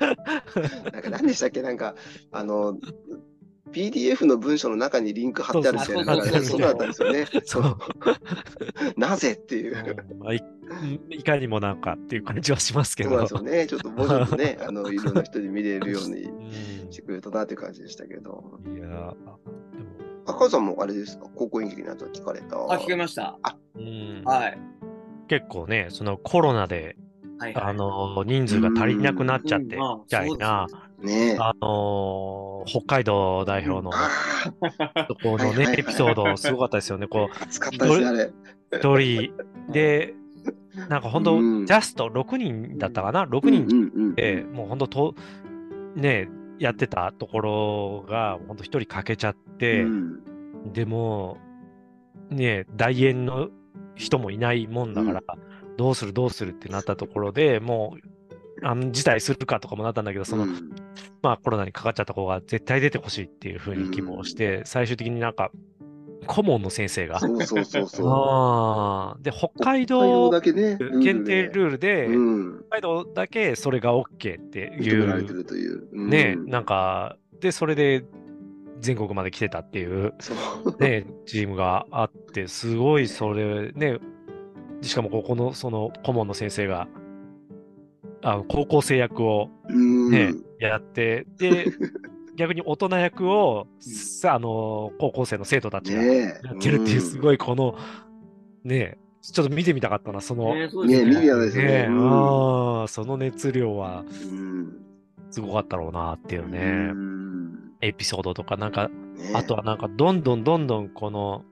[0.92, 1.62] なんか何でしたっけ？
[1.62, 1.94] なんか、
[2.33, 2.75] あの、
[3.72, 7.26] PDF の文章の中にリンク貼ってあるみたいな、そうだったんですよね。
[7.44, 7.76] そう。
[8.96, 9.76] なぜっていう。
[11.11, 13.20] いいかにもなんかっていう感じはしますけそう。
[13.20, 13.66] ですよね。
[13.66, 18.59] ちょっともうちょっとね、 あの、いろんな人に見れるようにうんしてくれるとなっていう感じでしたけど。
[18.66, 19.14] いやー、でも、
[20.26, 21.26] 赤さんもあれですか？
[21.35, 22.57] 高校演劇のやつは聞かれた？
[22.57, 23.38] あ、聞けました。
[23.76, 24.59] うんはい。
[25.28, 26.96] 結構ね、そのコロナで、
[27.38, 27.54] はい。
[27.54, 30.66] あの、人数が足りなくなっちゃって、うんみたいな、
[31.02, 31.37] ねえ。
[31.38, 33.90] あの、北海道代表の
[35.14, 37.06] ころのね、エピソード、すごかったですよね。
[37.06, 38.24] こあ、暑かったですね、あれ。
[38.24, 38.34] う、
[38.72, 39.32] 一人
[39.72, 40.14] で、
[40.88, 45.14] なんか本当、うんジャスト6人だったかな ?6 人うんうんうんで、もう本当と、
[45.94, 50.20] ね、やってたところが、本当一人欠けちゃって、うん
[50.72, 51.38] でも、
[52.30, 53.48] ね、大演の
[53.94, 55.22] 人もいないもんだから、
[55.76, 58.17] どうするどうするってなったところでもう、
[58.62, 60.71] あの辞退するかとかもなったんだけど、その、うん。
[61.23, 65.51] まあコロナにかかっちゃった子が絶対出てほしいっていうふうに希望して、最終的になんか、
[66.27, 68.07] 顧問の先生が、そうそうそうそう。
[68.09, 69.25] あー。
[69.25, 72.64] で、北海道道だけね、限定ルールで、うん。
[72.68, 75.88] 北海道だけそれが OK っていう、るという。
[75.92, 76.11] うん。
[76.11, 78.05] ね、なんか、で、それで
[78.81, 80.12] 全国まで来てたっていう。
[80.79, 83.99] ね、チームがあって、すごいそれ、ね、
[84.83, 86.88] しかもここのその顧問の先生が、
[88.22, 90.11] あの高校生役をうん。
[90.11, 91.66] ね、やって、で、
[92.37, 96.31] 逆に大人役を、さあの、高校生の生徒たちがや。
[96.31, 97.76] ってるっていう、すごいこの、
[98.64, 101.04] ね、ちょっと見てみたかったな、その、ねね。
[101.04, 102.09] ねね、うん。
[102.81, 104.72] あーその熱量はうん。
[105.31, 106.59] すごかったろうなっていううね、
[106.92, 107.72] ん。
[107.81, 111.44] エピソードとか、なんか、ねあとはなんか、どんどんどんどんこの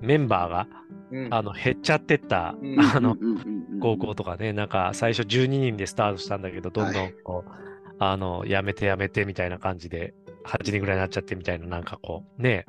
[0.00, 0.68] メンバーが、
[1.10, 1.34] うん。
[1.34, 2.80] あの、減っちゃってった、うん。
[2.80, 3.16] あの、
[3.80, 7.50] 高校とかね、なんか最初12人でスタートしたんだけど、どんどんこう、
[7.98, 12.66] あの、やめてやめてみたいな感じで、8人ぐらいになっちゃってみたいな、なんかこう、ね、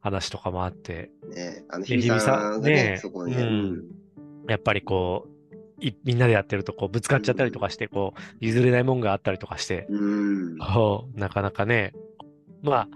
[0.00, 3.42] 話とかもあって、ねあの、ね日比さんがねね、そこにね。
[3.42, 3.84] うん。
[4.48, 5.36] やっぱりこう、
[5.80, 10.58] いみんなでやってるとこうぶつかっちゃったりとかして、こう、譲れないもんがあったりとかして、うん。
[10.58, 11.92] こうなかなかね、
[12.62, 12.88] まあ、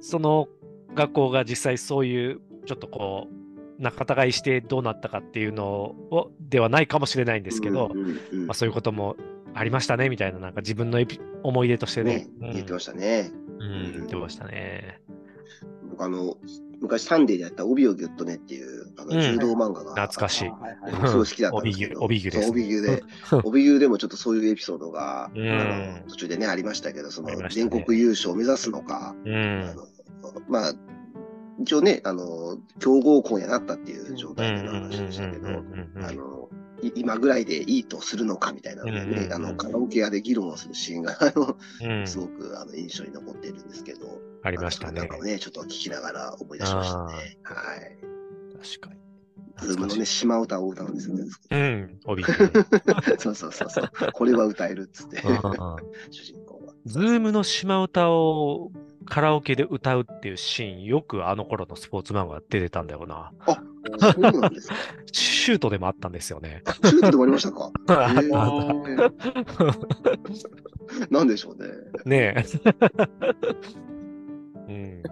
[0.00, 0.48] その
[0.94, 7.90] 学校が実際そういう、ちょっとこう、仲違いしてどうなったかっていうのをではないかもしれないんですけど、
[8.46, 9.16] まあ、そういうことも
[9.54, 11.00] ありましたねみたいな、なんか自分の
[11.42, 13.30] 思い出としてねね、言ってましたね。
[13.58, 15.00] うん、言ってましたね。
[15.90, 16.36] 僕あの、
[16.80, 20.50] 昔サンデーでやった帯をギュッとねっていう、あの、うん柔道漫画が、懐かしい。
[21.08, 22.00] すごい好きだったんですけど。
[22.00, 23.02] 帯牛で帯牛で。
[23.44, 25.64] 帯牛でもちょっとそういうエピソードが、うんあ
[26.02, 29.60] の途中でね、ありましたけど、その全国優勝を目指すのか、うあん。
[29.76, 29.86] の
[30.48, 30.72] まあ、
[31.60, 36.48] 一応ね、あの、強豪校にはなったっていう状うん態での話でしたけど、あの、
[36.82, 45.08] い今ぐらいでいいとするのかみたいなのでね、あの、カラオケ屋で議論をするシーンが、 あの、うんすごくあの印象に残っているんですけど、ありましたねなん。
[45.08, 47.38] かね、ちょっと聞きながら思い出しましたね。
[47.42, 47.98] はい。
[48.58, 49.00] 確かに。
[49.66, 51.24] ズームのね、島歌を歌うんですよね。
[51.50, 52.24] うん、帯。
[53.18, 53.90] そうそうそうそう。
[54.14, 55.36] これは歌えるっつって、うん
[56.10, 56.74] 主人公は。
[56.86, 58.72] ブームの島唄を
[59.06, 63.32] カラオケで歌うっていうシーン、よくあの頃のスポーツ漫画が出てたんだよな。
[63.98, 64.74] そうなんですか。
[65.12, 66.62] シュートでもあったんですよね。
[66.84, 67.70] シュートでもありましたか？
[67.88, 69.10] あ えー
[71.10, 71.68] なんでしょうね。
[72.04, 72.44] ねえ。
[74.68, 75.02] うん、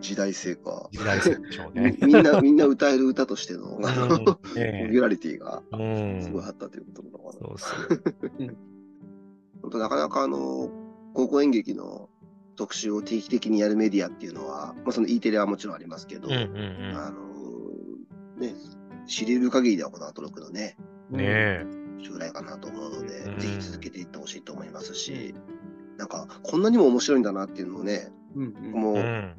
[0.00, 0.88] 時代性か。
[0.92, 1.96] 時代性でしょうね。
[2.00, 5.62] みみんな、みんな歌える歌としての、うん あのポねピュラリティが
[6.22, 7.32] すごいあったということなのかな。
[7.32, 8.56] そうそう。
[9.62, 10.70] 本当なかなかあの、
[11.14, 12.08] 高校演劇の
[12.54, 17.24] 特集を定期的にやるメディアっていうのは、まあその E テレはもちろんありますけど、うんうんあの、
[18.38, 18.54] ね、
[19.06, 20.76] 知れる限りではこのアトロクのね、
[21.10, 21.16] うん。
[21.18, 21.66] ねえ。
[22.02, 25.34] 将来かなと思うので、うんぜひ続けていってほしいと思いますし、
[25.96, 29.34] なんか、こんなにも面白いんだなっていうのをね、うんうんもう、うん。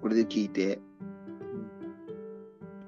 [0.00, 0.80] これで聞いて、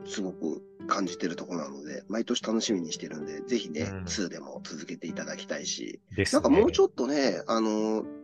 [0.04, 8.19] すごく感じてるところなので、毎年楽しみにしてるんで、ぜひね、うん2でも続けていただきたいし、ですなんかもうちょっょっとね、あのー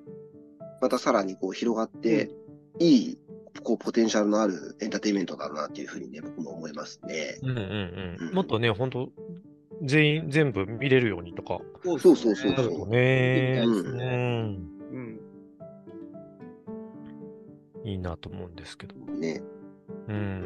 [0.87, 2.31] またさらにこう広がって、
[2.79, 3.18] いい、
[3.64, 7.38] こう、ポテンシャルのあるエンターテインメントだなっていうふうにね、僕も思いますね。
[7.42, 8.35] うんうんううんん。
[8.35, 9.09] もっとね、本当
[9.83, 13.90] 全員、全部見れるようにとか、そうそうそうそうなるとね、うんうん、
[14.92, 15.20] うん
[17.83, 18.94] いいなと思うんですけど。
[19.12, 19.42] ね。
[20.07, 20.44] うん。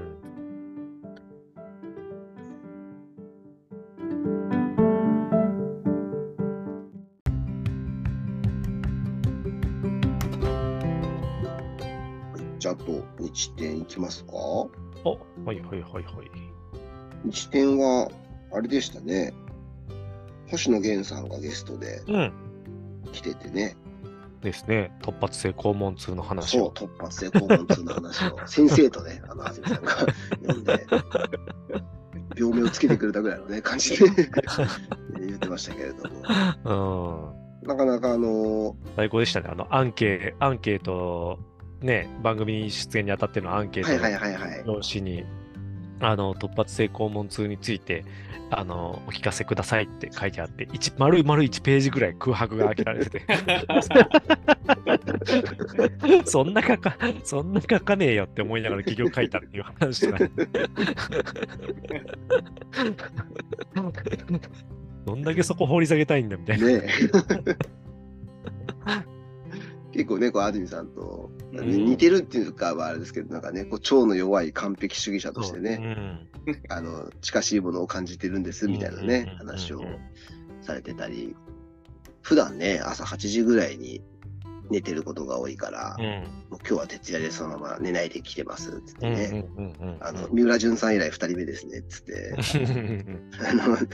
[12.70, 14.32] じゃあ、あと、日展いきますか？
[14.34, 16.04] あ、はいはいはいはい。
[17.24, 18.10] 日展は、
[18.52, 19.32] あれでしたね。
[20.50, 22.32] 星野源さんがゲストでうん。
[23.12, 23.76] 来ててね。
[24.42, 24.90] ですね。
[25.02, 26.70] 突発性肛門痛の話そう、を。
[26.72, 29.90] 突発性肛門痛の話を、 先生とね、あの、あずみさんが
[30.42, 30.86] 読んで、
[32.36, 34.06] 病名をつけてくれたぐらいのね、感じで
[35.20, 36.08] 言ってましたけれど
[36.64, 37.34] も。
[37.62, 37.68] うん。
[37.68, 39.48] なかなかあの最高でしたね。
[39.52, 41.38] あの、アンケー、アンケート、
[41.82, 43.90] ね、番組出演にあたってのアンケート。
[44.66, 45.24] の表紙に、
[46.00, 48.04] あの、突発性肛門痛について、
[48.50, 53.26] あの、お聞かせくださいって書いてあって、一丸々1ページぐらい空白が開けられてて、
[56.26, 60.18] そんな書か、そんな書かねえよって思いながら企業書いたっていう話とか、
[65.06, 66.66] どんだけそこ掘り下げたいんだみたいな。
[66.66, 66.82] ね
[69.92, 71.84] 結構ね、こう、安住さんと、うん。
[71.86, 75.78] 似てるっていうかはあれですけど、なんかね、こう、腸の弱い完璧主義者としてね、
[76.46, 76.62] ね。
[76.68, 79.82] あの、近しいものを感じてるんです、みたいなね、うんうんうんうん話を
[80.62, 81.34] されてたり、
[82.22, 84.02] 普段ね、朝8時ぐらいに
[84.70, 86.04] 寝てることが多いから、うん。
[86.50, 89.14] もう今日は徹夜でそのまま寝ないで来てます、つってうん。
[89.14, 89.44] ね。
[90.00, 92.34] あの、三浦淳さん以来二人目ですね、つって。
[93.46, 93.86] あの、なんか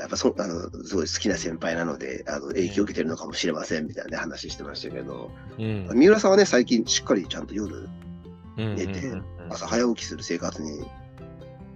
[0.00, 7.88] やっぱそ、あの、すごい好きな先輩なので、あの、影響を受けてるのかもしれません、みたいなね話してましたけど、うん三浦さんはね、最近しっかりちゃんと夜、
[8.56, 9.12] うん寝て
[9.50, 10.80] 朝早起きする生活に、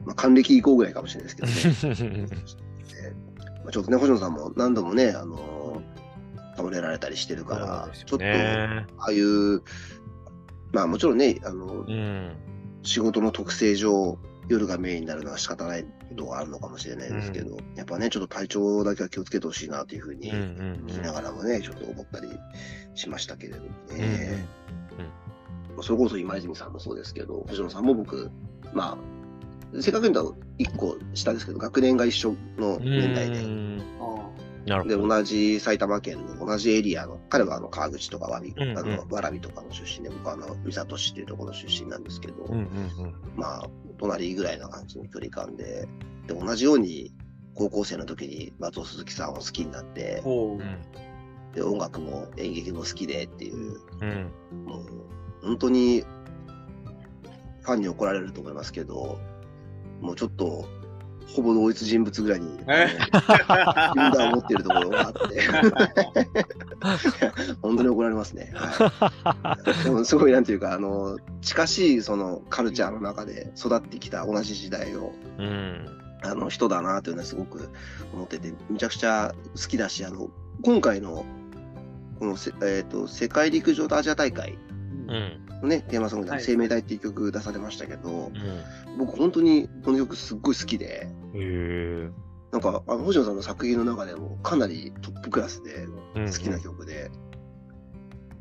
[0.04, 2.26] まあ、還暦以降ぐらいかもしれないですけどね。
[3.64, 5.57] まちょっとね、星野さんも何度もね、あの
[6.58, 9.62] 倒れられたりしてるから、そうですちょっと、ねああいう、
[10.72, 12.36] まあもちろんね、あの、うん。
[12.82, 22.28] 仕事の特性上、夜がメインになるのは仕方ないことがあるのかもしれないですけど、やっぱね、ちょっと体調だけは気をつけてほしいなというふうにうんうん聞きながらもね、ちょっと思ったり
[22.94, 24.46] しましたけれどもうんね。
[25.82, 28.30] それこそ今泉さんもそうですけど、星野さんも僕、
[28.72, 28.98] ま
[29.74, 33.82] あ、正確に言うと1個下ですけど、学年が一緒のうん年代で、うん。
[34.00, 34.17] あ
[34.68, 35.08] で、なるほど。
[35.08, 43.14] 同じ埼玉県の同じエリアの、彼はあの川口とかわび、うんうんあの蕨とかの出身で、僕はあの三郷市っていうところの出身なんですけど、うんうんうん。
[43.36, 45.88] まあ、隣ぐらいの感じの距離感で、
[46.26, 47.12] で、同じように
[47.54, 50.22] 高校生の時に松尾鈴木さんを好きになって
[50.60, 51.54] う。
[51.54, 54.32] で、音楽も演劇も好きでっていう、うん。
[54.64, 54.86] もう、
[55.42, 56.04] 本当に、
[57.62, 59.18] ファンに怒られると思いますけど、
[60.00, 60.66] もうちょっと、
[61.34, 62.88] ほぼ同一人物ぐらいに、え？
[63.48, 65.42] あのユーダを持っているところがあって、
[67.60, 68.52] 本当に怒られますね。
[68.54, 69.84] はい。
[69.84, 75.86] でもすごいなんていうか、あの、近しいそのカルチャーの中で育ってきた同じ時代を、うん。
[76.24, 77.68] あの人だなというのはすごく
[78.12, 80.30] 思ってて、めちゃくちゃ好きだし、あの、
[80.62, 81.24] 今回の、
[82.18, 84.58] このせ、えっ、と、世界陸上とアジア大会
[85.06, 85.48] うん。
[85.62, 88.98] のね、テーマソングで、はい生命体っていう曲出されましたけど、うん。
[88.98, 91.08] 僕本当にこの曲すっごい好きで、へ
[91.40, 92.10] え。
[92.50, 97.10] なんか、あの星野さんの作品の中でもかなりトップクラスで好好きな曲で、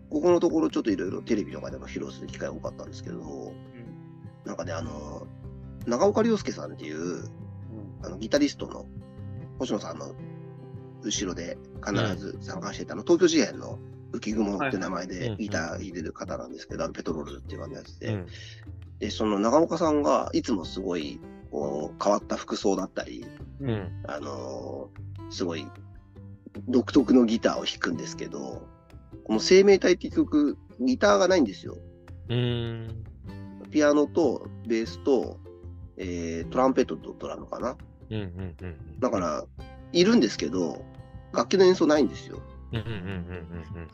[0.10, 3.54] ここのところちょっといろいろテレビとかでも披露する機会多かったんですけど、
[4.46, 5.28] なんかね、あの、
[5.86, 7.30] 長岡亮介さんっていう、
[8.04, 8.86] あのギタリストの
[9.60, 10.14] 星野さんの
[11.04, 13.80] 後ろで必ず参加してた、あの東京事変の
[14.14, 15.08] 浮雲って名前はい。
[15.08, 18.28] でギター弾いてる方なんですけど、あのペトロールっていうやつで、うん。
[19.00, 21.20] で、その長岡さんがいつもすごい
[21.52, 23.26] こう変わった服装だったり、
[23.62, 23.70] うん。
[23.70, 24.04] うん。
[24.08, 25.68] あのーすごい
[26.70, 28.66] 独特のギターを弾くんですけど、
[29.26, 31.78] この生命体って曲、ギターがないんですよ。
[32.30, 33.04] うん。
[33.72, 35.38] ピアノとベースと、
[35.98, 37.76] えートランペットとドラムかな。
[38.10, 38.18] うん。
[38.18, 38.56] うん。
[38.62, 39.00] うん。
[39.00, 39.44] だから、
[39.92, 40.84] いるんですけど、
[41.34, 42.40] 楽器の演奏ないんですよ。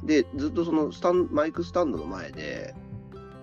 [0.04, 2.76] で、ずっとそのスタンマイクスタンドの前で、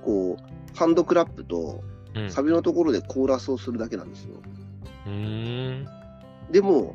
[0.04, 1.82] こう、ハンドクラップと
[2.14, 2.30] うん。
[2.30, 4.36] サビのところでコーラスをするだけなんですよ。
[5.06, 5.86] うん。
[6.50, 6.94] でも、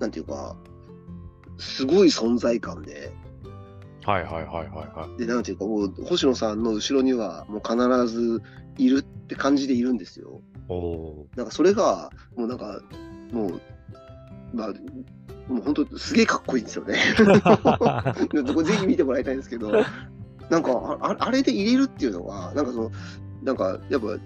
[0.00, 0.56] なんていうか、
[1.58, 3.12] すごい存在感で、
[4.04, 4.68] はいはいはいはい
[4.98, 5.18] はい。
[5.18, 8.42] で、なんていうか、もう、星野さんの後ろには、もう必ず
[8.78, 10.40] いるって感じでいるんですよ。
[10.68, 12.80] おおなんか、それが、もうなんか、
[13.32, 13.60] もう、
[14.54, 14.68] まあ、
[15.52, 16.94] もう本当、すげえかっこいいんですよね。
[18.64, 19.72] ぜひ見てもらいたいんですけど、
[20.48, 22.90] なんかあ、あれで入れるっていうのは、なんかその、
[23.42, 24.18] なんか、やっぱ、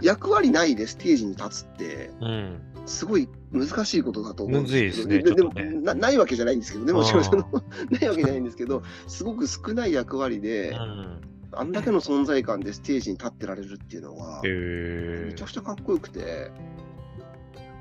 [0.00, 2.60] 役割ないでステージに立つって、うん。
[2.86, 5.52] すごい難しいことだと思うんですねけどでも
[5.82, 7.46] な、ないわけじゃないんですけどね、もちろんその、
[7.90, 11.20] ないわけじゃないんですけど、すごく少ない役割で、うん。
[11.54, 15.46] あんだけの存在感でステージに立ってられるっていうのは、へえめちゃ。
[15.46, 16.50] くちゃかっこよくて、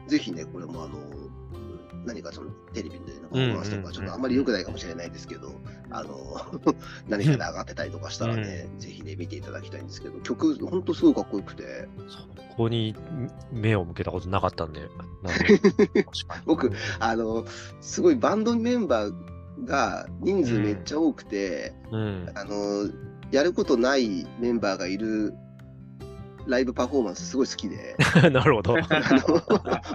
[0.07, 0.99] ぜひね、これもあの、
[2.05, 5.51] 何かそのテレビでのパフォーマンスとうんうんうんか、ちょっとあんまり良くないかもしれないですけど、
[5.89, 6.37] あの、
[7.07, 12.95] 何かで上がってたりとかしたらね、ぜひね、見ていただきたいんですけど、曲、ほんとすごいかっこよくて、そこに
[13.51, 14.81] 目を向けたことなかったんで。
[14.81, 15.33] なん
[16.45, 17.45] 僕、あの、
[17.79, 19.13] すごいバンドメンバー
[19.65, 22.31] が人数めっちゃ多くて、うん。
[22.35, 22.89] あの、
[23.31, 25.33] やることないメンバーがいる
[26.47, 27.95] ライブパフォーマンスすごい好きで、
[28.31, 28.75] なるほど。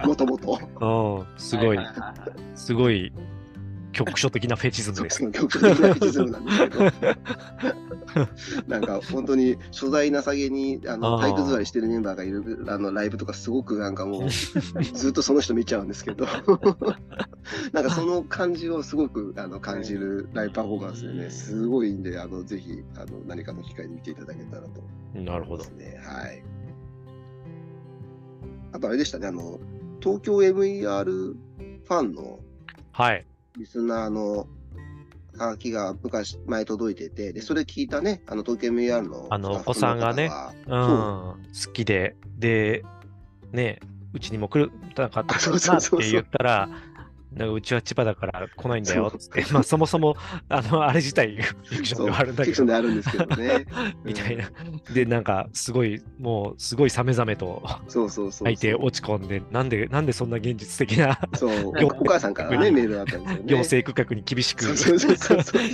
[0.05, 0.59] もともと。
[0.79, 1.39] うん。
[1.39, 1.79] すごい
[2.55, 3.11] すごい
[3.91, 5.25] 局所的なフェチズムです。
[5.31, 6.77] 局所的なフェチズムなんですけど、
[8.67, 16.25] なんか本当に所在なさげにあの体育座りしてるメンバーがいるあのライブとかすごくなんかもうずっとその人見ちゃうんですけど、
[17.71, 24.81] なんかその感じをすごくあの感じるライブパフォーマンスでね、すごいんで、あのぜひあの何かの機会に見ていただけたらと
[25.13, 25.63] なるほど。
[25.63, 25.69] は
[26.27, 26.43] い。
[28.73, 29.59] あとあれでしたね、あの
[30.01, 32.39] 東京 MER ファンの
[32.91, 33.25] はい。
[33.57, 34.47] リスナーの
[35.37, 40.31] ハガキが昔、前届いてて、で、それ聞いたね、あの、東京 MER のあのお子さんがね
[40.67, 40.73] うん。
[40.75, 41.35] 好
[41.73, 42.83] きで、で、
[43.51, 43.79] ね、
[44.13, 46.69] うちにも来るなかったなって言ったら、
[47.31, 50.15] なんかうちは千葉だから来ないんだよって、まあそもそも、
[50.49, 53.65] あの、あれ自体フィクションではあるんだけどフィクションで、あるんですけどね。
[54.03, 54.49] みたいな。
[54.93, 58.47] で、なんか、すごい、もう、すごいさめざめとそうそうそうそう。
[58.47, 63.43] 相手落ち込んで、なんで、なんでそんな現実的なそう、 よお母さんからね、メールだったんですよね。
[63.45, 64.65] 行政区画に厳しく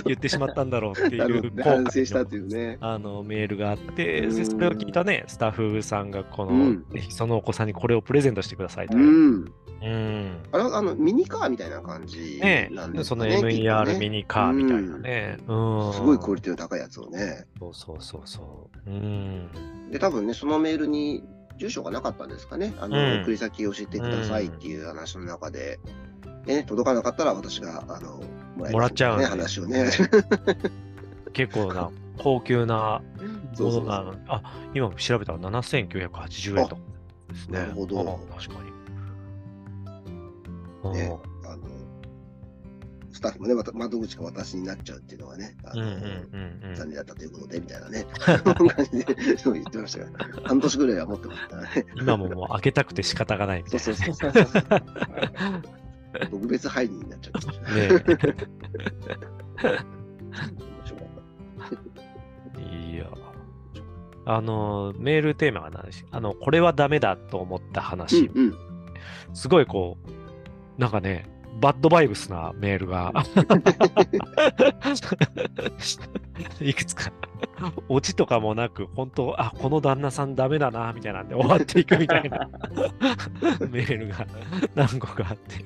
[0.04, 2.78] 言ってしまったんだろうっていう反省したいうね。
[2.80, 8.96] あのメールがあって、それを聞いたね、スタッフさんがこの、うんぜひそのお子さんにこれをプレゼントしてくださいと。
[8.96, 9.44] ううん。
[9.44, 10.38] ん。
[10.52, 13.36] あれ、あの、ミニカーみたいな感じねなんですそのかね。
[13.36, 15.38] きっと MER ねミニカーみたいなね。
[15.46, 15.92] うん。
[15.92, 17.46] すごいクオリティの高いやつをね。
[17.58, 18.90] そうそうそうそう。
[18.90, 19.90] うん。
[19.90, 21.24] で、多分ね、そのメールに
[21.58, 22.74] 住所がなかったんですかね。
[22.78, 25.78] あの、うん送り先教えてくださいっていう話の中で、
[26.46, 28.22] でね、届かなかったら私が、あの、
[28.56, 29.90] ももらっちゃうね、ね話をね。
[31.32, 33.02] 結構な高級な
[33.54, 33.90] そうそうそう
[34.28, 34.42] あ、
[34.74, 36.82] 今調べたら7980円とか
[37.28, 37.58] ですね。
[37.58, 38.04] なるほどあ
[38.40, 38.74] 確かに。
[40.92, 41.18] ね
[43.24, 48.42] タッフもね、また窓口が私になっちゃうっていうのがね、あのうんうんうんうん残念だったということで、みたいなね、感
[48.92, 51.86] じでそう言ってましたから、半年ぐらいは持ってましたね。
[51.96, 54.04] 今ももう開けたくて仕方がないみたそういな。
[54.04, 54.82] そうそうそう。
[56.30, 57.88] 特別配任になっちゃったね
[62.92, 63.06] いや。
[64.26, 68.26] あの、メールテーマが何でしあの、これはダメだと思ったた話。
[68.26, 68.54] うんうん。
[69.34, 71.26] すごいこう、なんかね、
[71.60, 73.12] バッドバイブスなメールが、
[76.60, 77.12] いくつか、
[77.88, 82.48] オチとかもなく、本当、あ、この旦那さんダメだな、みたいなんで終わっていくみたいな。
[83.70, 84.26] メールが
[84.74, 85.58] 何個かあって、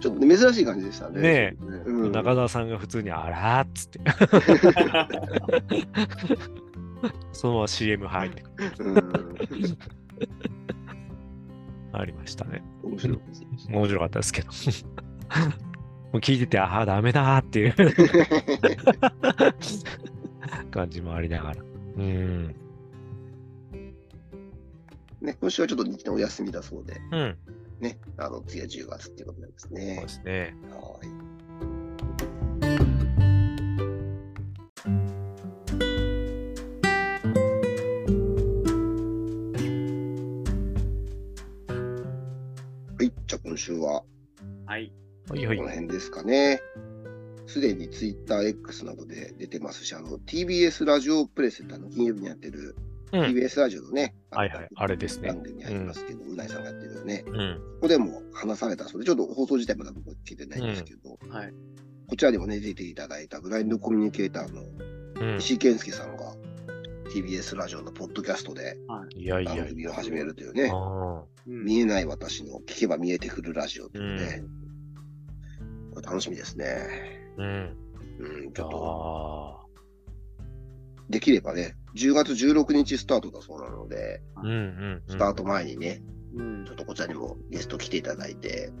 [0.00, 1.20] ちょっとね珍しい感じでしたね。
[1.20, 1.56] ねえ。
[1.86, 4.00] うん、中澤さんが普通に、あらーっつって、
[7.32, 8.90] そのまま CM 入ってくる。
[8.90, 8.94] うん、
[12.00, 12.62] ありましたね。
[12.82, 13.42] 面白いです。
[13.70, 14.48] 面白かったですけど。
[16.12, 17.74] もう聞いてて、ああ、ダメだーっていう
[20.70, 21.62] 感じもありながら。
[21.96, 22.54] うん。
[25.20, 27.36] ね、今週はちょっと日程お休みだそうで、うん。
[27.80, 30.08] ね、あの次は10月っていうことなんですそうねで。
[30.08, 30.54] すね。
[30.70, 31.33] はい
[43.64, 44.02] 週は
[44.66, 44.92] はい。
[45.28, 45.68] この。
[45.68, 46.60] 辺ですかね。
[47.46, 57.60] すでに TwitterX などで出てますし、あの TBS ラジオプレスってあの金曜日にやってる、うん TBS ラジオのね、はいはいあれですね番組に入りますけど、うな、いさんがやってるね、うん。
[57.74, 61.52] ここでも話されたそうで、ちょっと放送自体まだ僕は聞いてないんですけど、はい。
[62.08, 64.62] こちらにもね、出ていただいたブラインドコミュニケーターの
[65.20, 65.36] うん。
[65.36, 66.34] 石井健介さんが
[67.14, 69.08] TBS ラジオのポッドキャストで番
[69.68, 69.92] 組を。
[69.92, 70.68] 始めるというね、
[71.46, 74.42] 見えない私の聞けば見えてくるラジオというね、
[75.94, 76.66] これ楽しみですね。
[77.38, 77.76] ーうん。
[78.18, 79.64] うん、ちょっとあ
[81.08, 84.40] できればね、10月16日スタートだそうなので、あ。
[84.40, 85.02] うんうん。
[85.06, 86.02] スタート前にね、
[86.34, 88.72] うんちょっとこちらにもゲスト来ていただいて、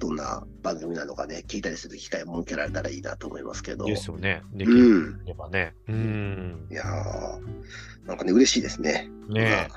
[0.00, 3.84] どんな番組なのかね、聞いたりする機会を設けられたらいいなと思いますけど。
[3.84, 4.42] ですよね。
[4.54, 5.24] できうん。
[5.26, 5.74] ればね。
[5.88, 6.66] うん。
[6.70, 9.10] いやー、なんかね、嬉しいですね。
[9.28, 9.68] ね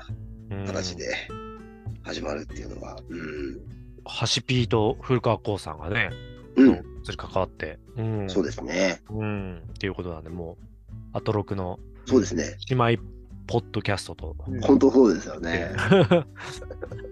[0.66, 1.14] 形で
[2.02, 2.96] 始まるっていうのは。
[3.08, 3.60] うん。
[4.06, 6.10] ハシピーと古川光さんがね、
[6.56, 7.78] うん、それ関わって。
[7.96, 8.30] うん。
[8.30, 9.02] そうですね。
[9.10, 9.58] うん。
[9.58, 10.64] っていうことなんで、もう、
[11.12, 12.56] アトロクのそうですね。
[12.70, 13.02] 姉妹
[13.46, 15.70] ポッドキャストと、うん本当そうですよね。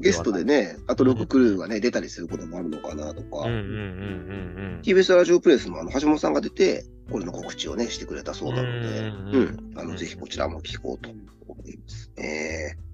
[0.00, 0.54] ゲストでね。
[0.54, 3.44] ね、あと6クルーがね、出たりすることもあるのかなとか。
[4.82, 11.18] TBS ラジオプレスもあの橋本さんが出て、これの告知をね、してくれたそうなので、うんあの、ぜひこちらも聞こうと思
[11.66, 12.10] います。
[12.16, 12.93] ええー、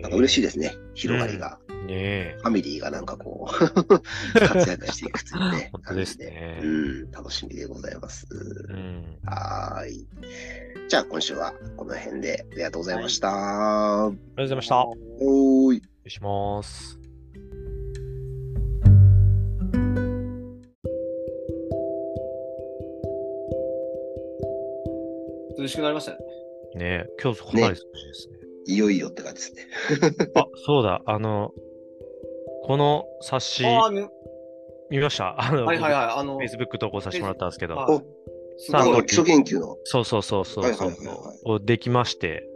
[0.00, 1.58] なんか嬉しいですね、広がりが。
[1.86, 2.36] ねえ。
[2.40, 3.58] ファミリーがなんかこう、
[4.38, 8.26] 活躍していくというね 本当ですねうん、楽しみでございます。
[8.30, 9.18] うん。
[9.24, 10.06] はーい。
[10.88, 13.30] じゃあ今週はこの辺でありがとうございました。
[14.06, 14.86] ありがとうございました。
[14.86, 15.82] おーい。
[16.04, 16.98] いします。
[25.58, 26.18] 涼しくなりましたね。
[26.74, 28.39] ねえ、今日かなり涼しいですね。
[28.66, 30.28] いよいよって感じですね。
[30.34, 31.52] あ、そうだ、あの、
[32.64, 33.64] この冊子、
[34.90, 35.36] 見ました？
[35.40, 36.02] あの、はいはいはい。
[36.18, 38.02] あの、Facebook 投稿させてもらったんですけど、はいお
[38.62, 39.76] すさあごい基礎研究の。
[39.84, 42.46] そうそうそうそうそう、はいはいはいはいをできまして、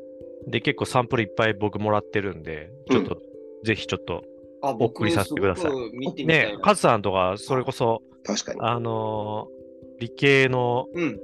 [0.47, 3.17] で、結構サンプルいっぱい僕もらってるんで、ちょっと、
[3.65, 4.23] ぜひちょっと、
[4.61, 6.27] あ、送僕りさせてください見。
[6.27, 8.61] ね、カズさんとか、それこそ、確かに。
[8.61, 9.55] あのー
[10.01, 11.21] 理系のうん。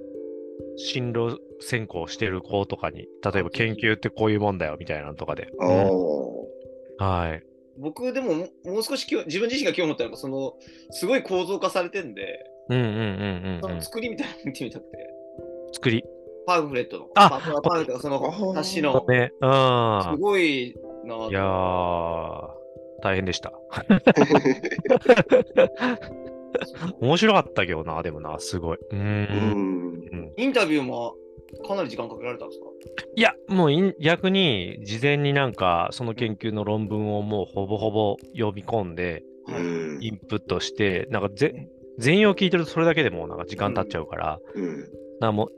[1.61, 5.49] 専攻してる子とかに、例えば研究ってこういうもんだよみたいなのとかで。
[6.99, 7.43] はい。
[7.79, 10.55] 僕でもももう少し今日自分自身が今日思ったのが、その、
[10.91, 12.99] すごい構造化されてんで、うんうんうんうん、
[13.55, 13.81] うんその。
[13.81, 14.91] 作りみたいなの見てみたくて、
[15.73, 16.05] 作り。
[16.47, 17.07] パンフレットの。
[17.15, 19.33] あパンパンフレットがその冊子の、ね。
[19.41, 20.17] うん。
[20.17, 22.49] すごいなぁいやー、
[23.03, 23.53] 大変でした。
[27.01, 28.79] 面白かったけどな、でもな、すごい。
[28.91, 28.99] うん。
[28.99, 29.81] うん
[30.37, 31.15] インタビューも
[31.67, 32.67] かなり時間かけられたんですか？
[33.17, 39.99] いや、もう逆に事前になんかその研究の論文をもうほぼほぼ読み込んで、うん。
[40.01, 44.79] インプットして、なんかぜ全容聞いてるとそれだけでもうなんか時間経っちゃうから、うん。
[45.21, 45.49] なんかも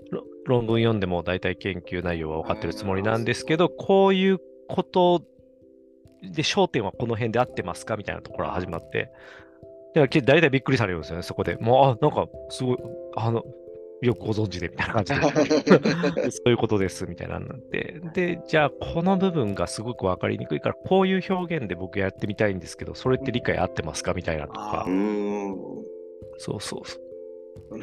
[0.45, 4.38] 論文読んでも大体研究内容は分かってるつもりなんですけど、こういう
[4.68, 5.22] こと
[6.22, 9.11] で焦点はこの辺で合ってますかみたいなところが始まって、
[9.95, 11.57] でけ大体びっくりされるんですよね、そこで。
[11.57, 12.76] もう、あ、なんかすごい、
[13.14, 13.45] あの、
[14.03, 16.30] よくご存知でみたいな感じで。
[16.30, 18.00] そういうことですみたいなのになって。
[18.12, 24.84] で、じゃあこの部分がすごく分かりにくいから、こういう表現で僕やってみたいんですけど、それって理解合ってますかみたいなとか。
[26.38, 26.98] そうそうそ
[27.70, 27.76] う。
[27.76, 27.82] うん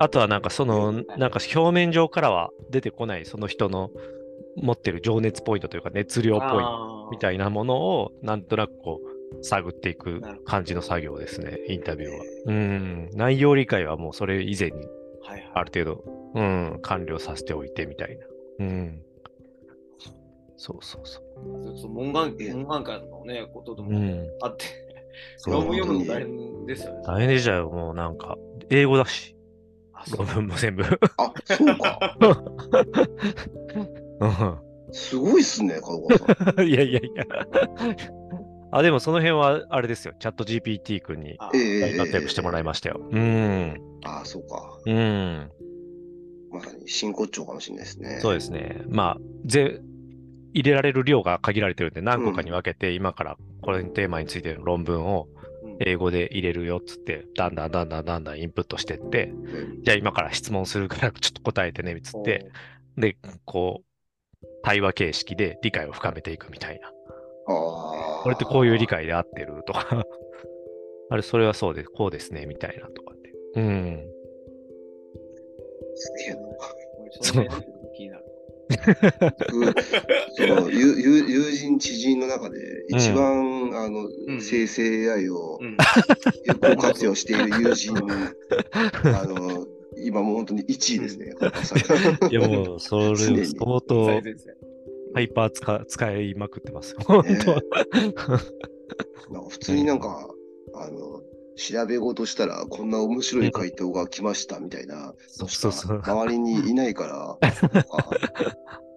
[0.00, 3.90] あとはなんかその、なんか表面上からは出てこないその人の
[4.56, 12.24] 持ってる情熱ポイントというか熱量ポイントみたいなものをなんとなくこう探っていく感じの作業ですね、インタビューは。
[12.46, 14.76] うん、内容理解はもうそれ以前に
[15.22, 16.04] はいはいある程度、
[16.34, 18.26] うん、完了させておいてみたいな。
[18.60, 19.02] うん。
[20.56, 21.24] そうそうそう。
[21.76, 24.26] そう門眼門眼会のね、ことでもうん。
[24.42, 24.64] あって、
[25.46, 27.02] 論文読むの大変ですよね。
[27.06, 28.36] 大変でしたよ、もうなんか、
[28.70, 29.36] 英語だし、
[29.92, 30.84] あそう論文も全部。
[30.84, 32.16] あ、そうか。
[34.20, 34.58] うん
[34.92, 36.64] すごいっすね、門川さん。
[36.68, 37.24] いやいやいや。
[38.76, 40.14] あ、でもその辺はあれですよ。
[40.18, 41.56] チャット GPT 君に活
[42.12, 43.00] 躍してもらいましたよ。
[43.08, 43.80] うん。
[44.04, 44.78] ああ、そうか。
[44.84, 45.48] うん。
[46.50, 48.18] まさに真骨頂かもしれないですね。
[48.20, 48.82] そうですね。
[48.88, 49.80] まあ、ぜ
[50.54, 55.28] 入れられる量が限られてるんで、何個かに分けて、今からこれのテーマについての論文を
[55.62, 59.82] うん英語で入れるよっつって、だんだんだんだんだんだんインプットしてって、うん。
[59.82, 62.50] じゃあ今から質問するから ちょっと答えてね、つって、
[62.96, 66.92] で、こう、対話形式で理解を深めていくみたいな。
[67.46, 68.22] ああ。
[68.22, 70.06] これってこういう理解で合ってるとか、
[71.10, 73.32] あれ、それはそうで、こうですね、みたいなとかって。
[73.56, 74.08] うん。
[75.94, 76.40] すげえな。
[77.20, 77.44] その
[77.94, 78.24] 気になる。
[79.52, 79.82] 僕、
[80.34, 85.76] その友友友人、知人の中で一番、あの、うん生成 AI をうん
[86.46, 87.94] 有効活用している友人、
[89.14, 89.66] あの、
[89.98, 91.34] 今もう本当に1位ですね。
[92.30, 94.20] いやもう、それ相当
[95.14, 96.96] ハイパー使使いまくってます。
[97.06, 97.62] 本当は。
[99.30, 100.28] なんか普通になんか、
[100.74, 101.22] あの、
[101.56, 106.02] 調べ事したらこんな面白い回答が来ましたみたいなそうそうそう。
[106.04, 107.38] 周りにいないから、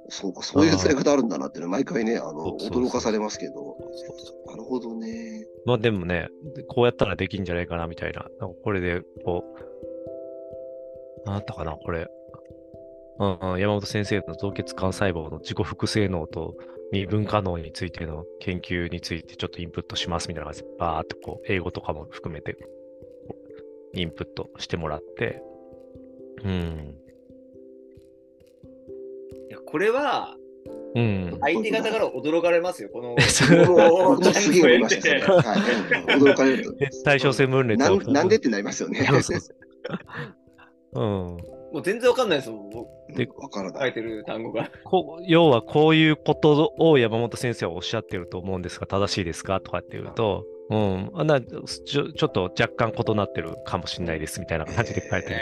[0.09, 3.77] そうか、そういう使い方あるんだなっていうの毎回ね、あの、驚かされますけど、
[4.47, 5.45] なるほどね。
[5.65, 6.29] まあでもね、
[6.67, 8.25] こうやったらできんじゃないかなみたいな。
[8.39, 9.43] なんかこれで、こ
[11.25, 12.07] う、なんだったかな、これ。
[13.19, 16.55] 山本先生の造血幹細胞の自己複製能と
[16.91, 22.57] 未分化能についての研究についてちょっとインプットしますみたいな感じで、バーってこう、英語とかも含めて、
[23.93, 25.41] インプットしてもらって、
[26.43, 26.95] うん。
[29.49, 30.35] いやこれは
[30.95, 31.37] うん。
[31.41, 33.15] 相手方から驚かれますよ、この。
[33.15, 34.23] 驚
[36.35, 36.73] かれると。
[37.03, 39.07] 対称性分裂をなんなんでってなりますよね。
[40.93, 41.37] うん。
[41.71, 43.81] もう全然わかんないですもん、僕でわからない。
[43.81, 44.71] 書いてる単語が。
[44.83, 55.35] こう要はこういうことを山本先生はおっしゃってると思うんですが、正しいですかとかっていうと、うん、あなちょちょっと若干異なってるかもしれないですみたいな感じで書いていて、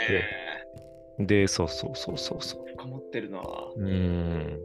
[1.18, 2.64] えで、そうそうそうそうそう。
[2.64, 4.60] ー、深まってるなうーん。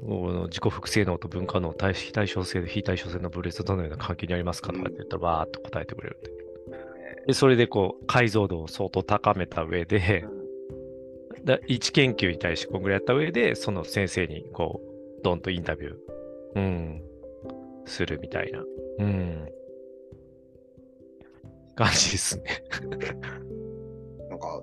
[0.00, 6.47] この自己複製能と分化能、対非対称性と非対称性の分裂とどのような関係にありますかとかって言ったら、バーっと答えてくれるんで。
[7.28, 10.24] で、それでこう、解像度を相当高めた上で、
[11.44, 15.94] だ1研究に対してこんぐらいやった上で、その先生にこう、ドンとインタビュー、
[16.56, 17.02] うん、
[17.84, 18.64] するみたいな、
[19.00, 19.46] うん、
[21.76, 22.44] 感じですね。
[24.30, 24.62] なんか、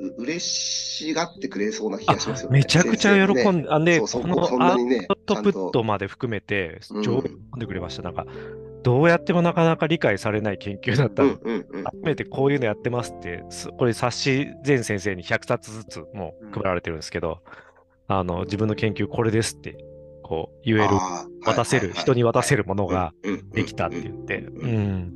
[0.00, 2.58] う嬉しがってくれそうな気がしますよね。
[2.58, 4.78] めちゃくちゃ喜で、んで、あで、そうそうこのアウ
[5.24, 8.02] トプットまで含めて、うん上手んでくれました。
[8.02, 8.26] なんか、
[8.88, 11.22] どうやってもなかなか理解されない研究だった。
[11.22, 11.84] のうんうんうん。
[11.84, 17.42] 初めてこういうのやってますって、すこれ冊子全先生に100冊ずつもう配られてるんですけど、
[18.06, 19.76] あの、自分の研究これですって、
[20.22, 20.94] こう言える、
[21.44, 23.12] 渡せる、人に渡せるものが
[23.52, 25.12] できたってう言って、ううんん。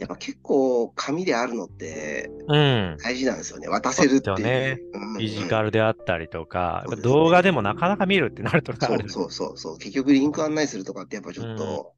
[0.00, 2.96] やっぱ結構紙であるのってうん。
[3.02, 3.68] 大事なんですよね。
[3.68, 4.90] 渡せるっていう。
[4.92, 9.78] そうフィジカルであったりとか、動画でもなかなか見るってなるとあるそうそうそうそう。
[9.78, 11.92] 結局リンク案内するとかってやっぱちょっと、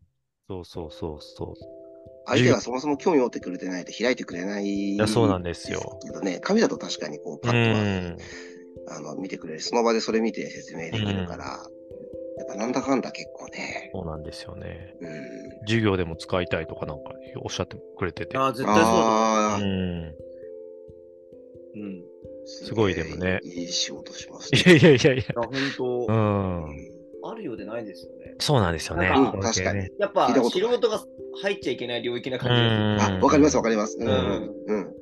[0.48, 1.55] そうそうそうそう。
[2.26, 4.64] 相手がそもそも興味持ってくれてないと開いてくれない。
[4.64, 6.00] いいや、そうなんですよ。
[6.03, 8.22] けどね、紙だと確かにこう、パうッと。
[8.88, 9.61] あの見てくれる。
[9.61, 11.64] その場でそれ見て説明できるから、
[12.39, 13.91] やっぱなんだかんだ結構ね。
[13.93, 14.95] そうなんですよね。
[15.01, 15.66] うん。
[15.66, 17.12] 授業でも使いたいとかなんか
[17.43, 18.39] おっしゃってくれてて。
[18.39, 18.91] ああ、絶対そうだ。
[18.91, 20.14] ああ、うん。
[22.45, 25.22] すごいでもねいい仕事しますいやいやいやいや。
[25.22, 26.93] いや本当、うん。
[27.24, 28.35] あるようでないですよね。
[28.41, 29.12] そうなんですよね。
[29.14, 31.05] うんこの系ねやっぱ聞いたことない素人が
[31.43, 33.18] 入っちゃいけない領域なう感じですん。
[33.18, 33.97] あ、わかりますわかります。
[33.99, 34.07] うん。
[34.07, 34.95] んう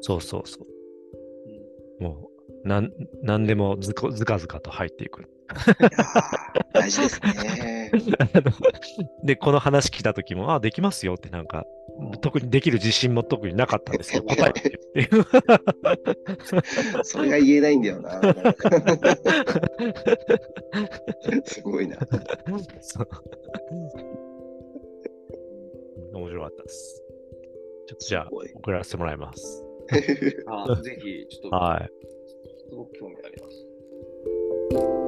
[0.00, 0.66] そうそうそう。
[2.00, 2.30] うんも
[2.64, 2.92] う、なん、
[3.22, 5.24] なんでもずこずかずかと入っていく。
[6.72, 7.90] 大事ですね。
[9.24, 11.64] で、この話聞いたときも、あ、できますよってなんか、
[12.20, 14.68] 特にできる自信も特になかったんですけど、答えって
[15.00, 15.24] いう。
[17.04, 18.20] それが言えないんだよな。
[21.44, 21.96] すごいな。
[26.14, 27.02] 面白かったです。
[27.86, 29.64] ちょっとじゃあ送らせてもらいます。
[30.48, 31.90] あぜひ、ちょっと、はい。
[32.68, 35.05] すごく興味あります。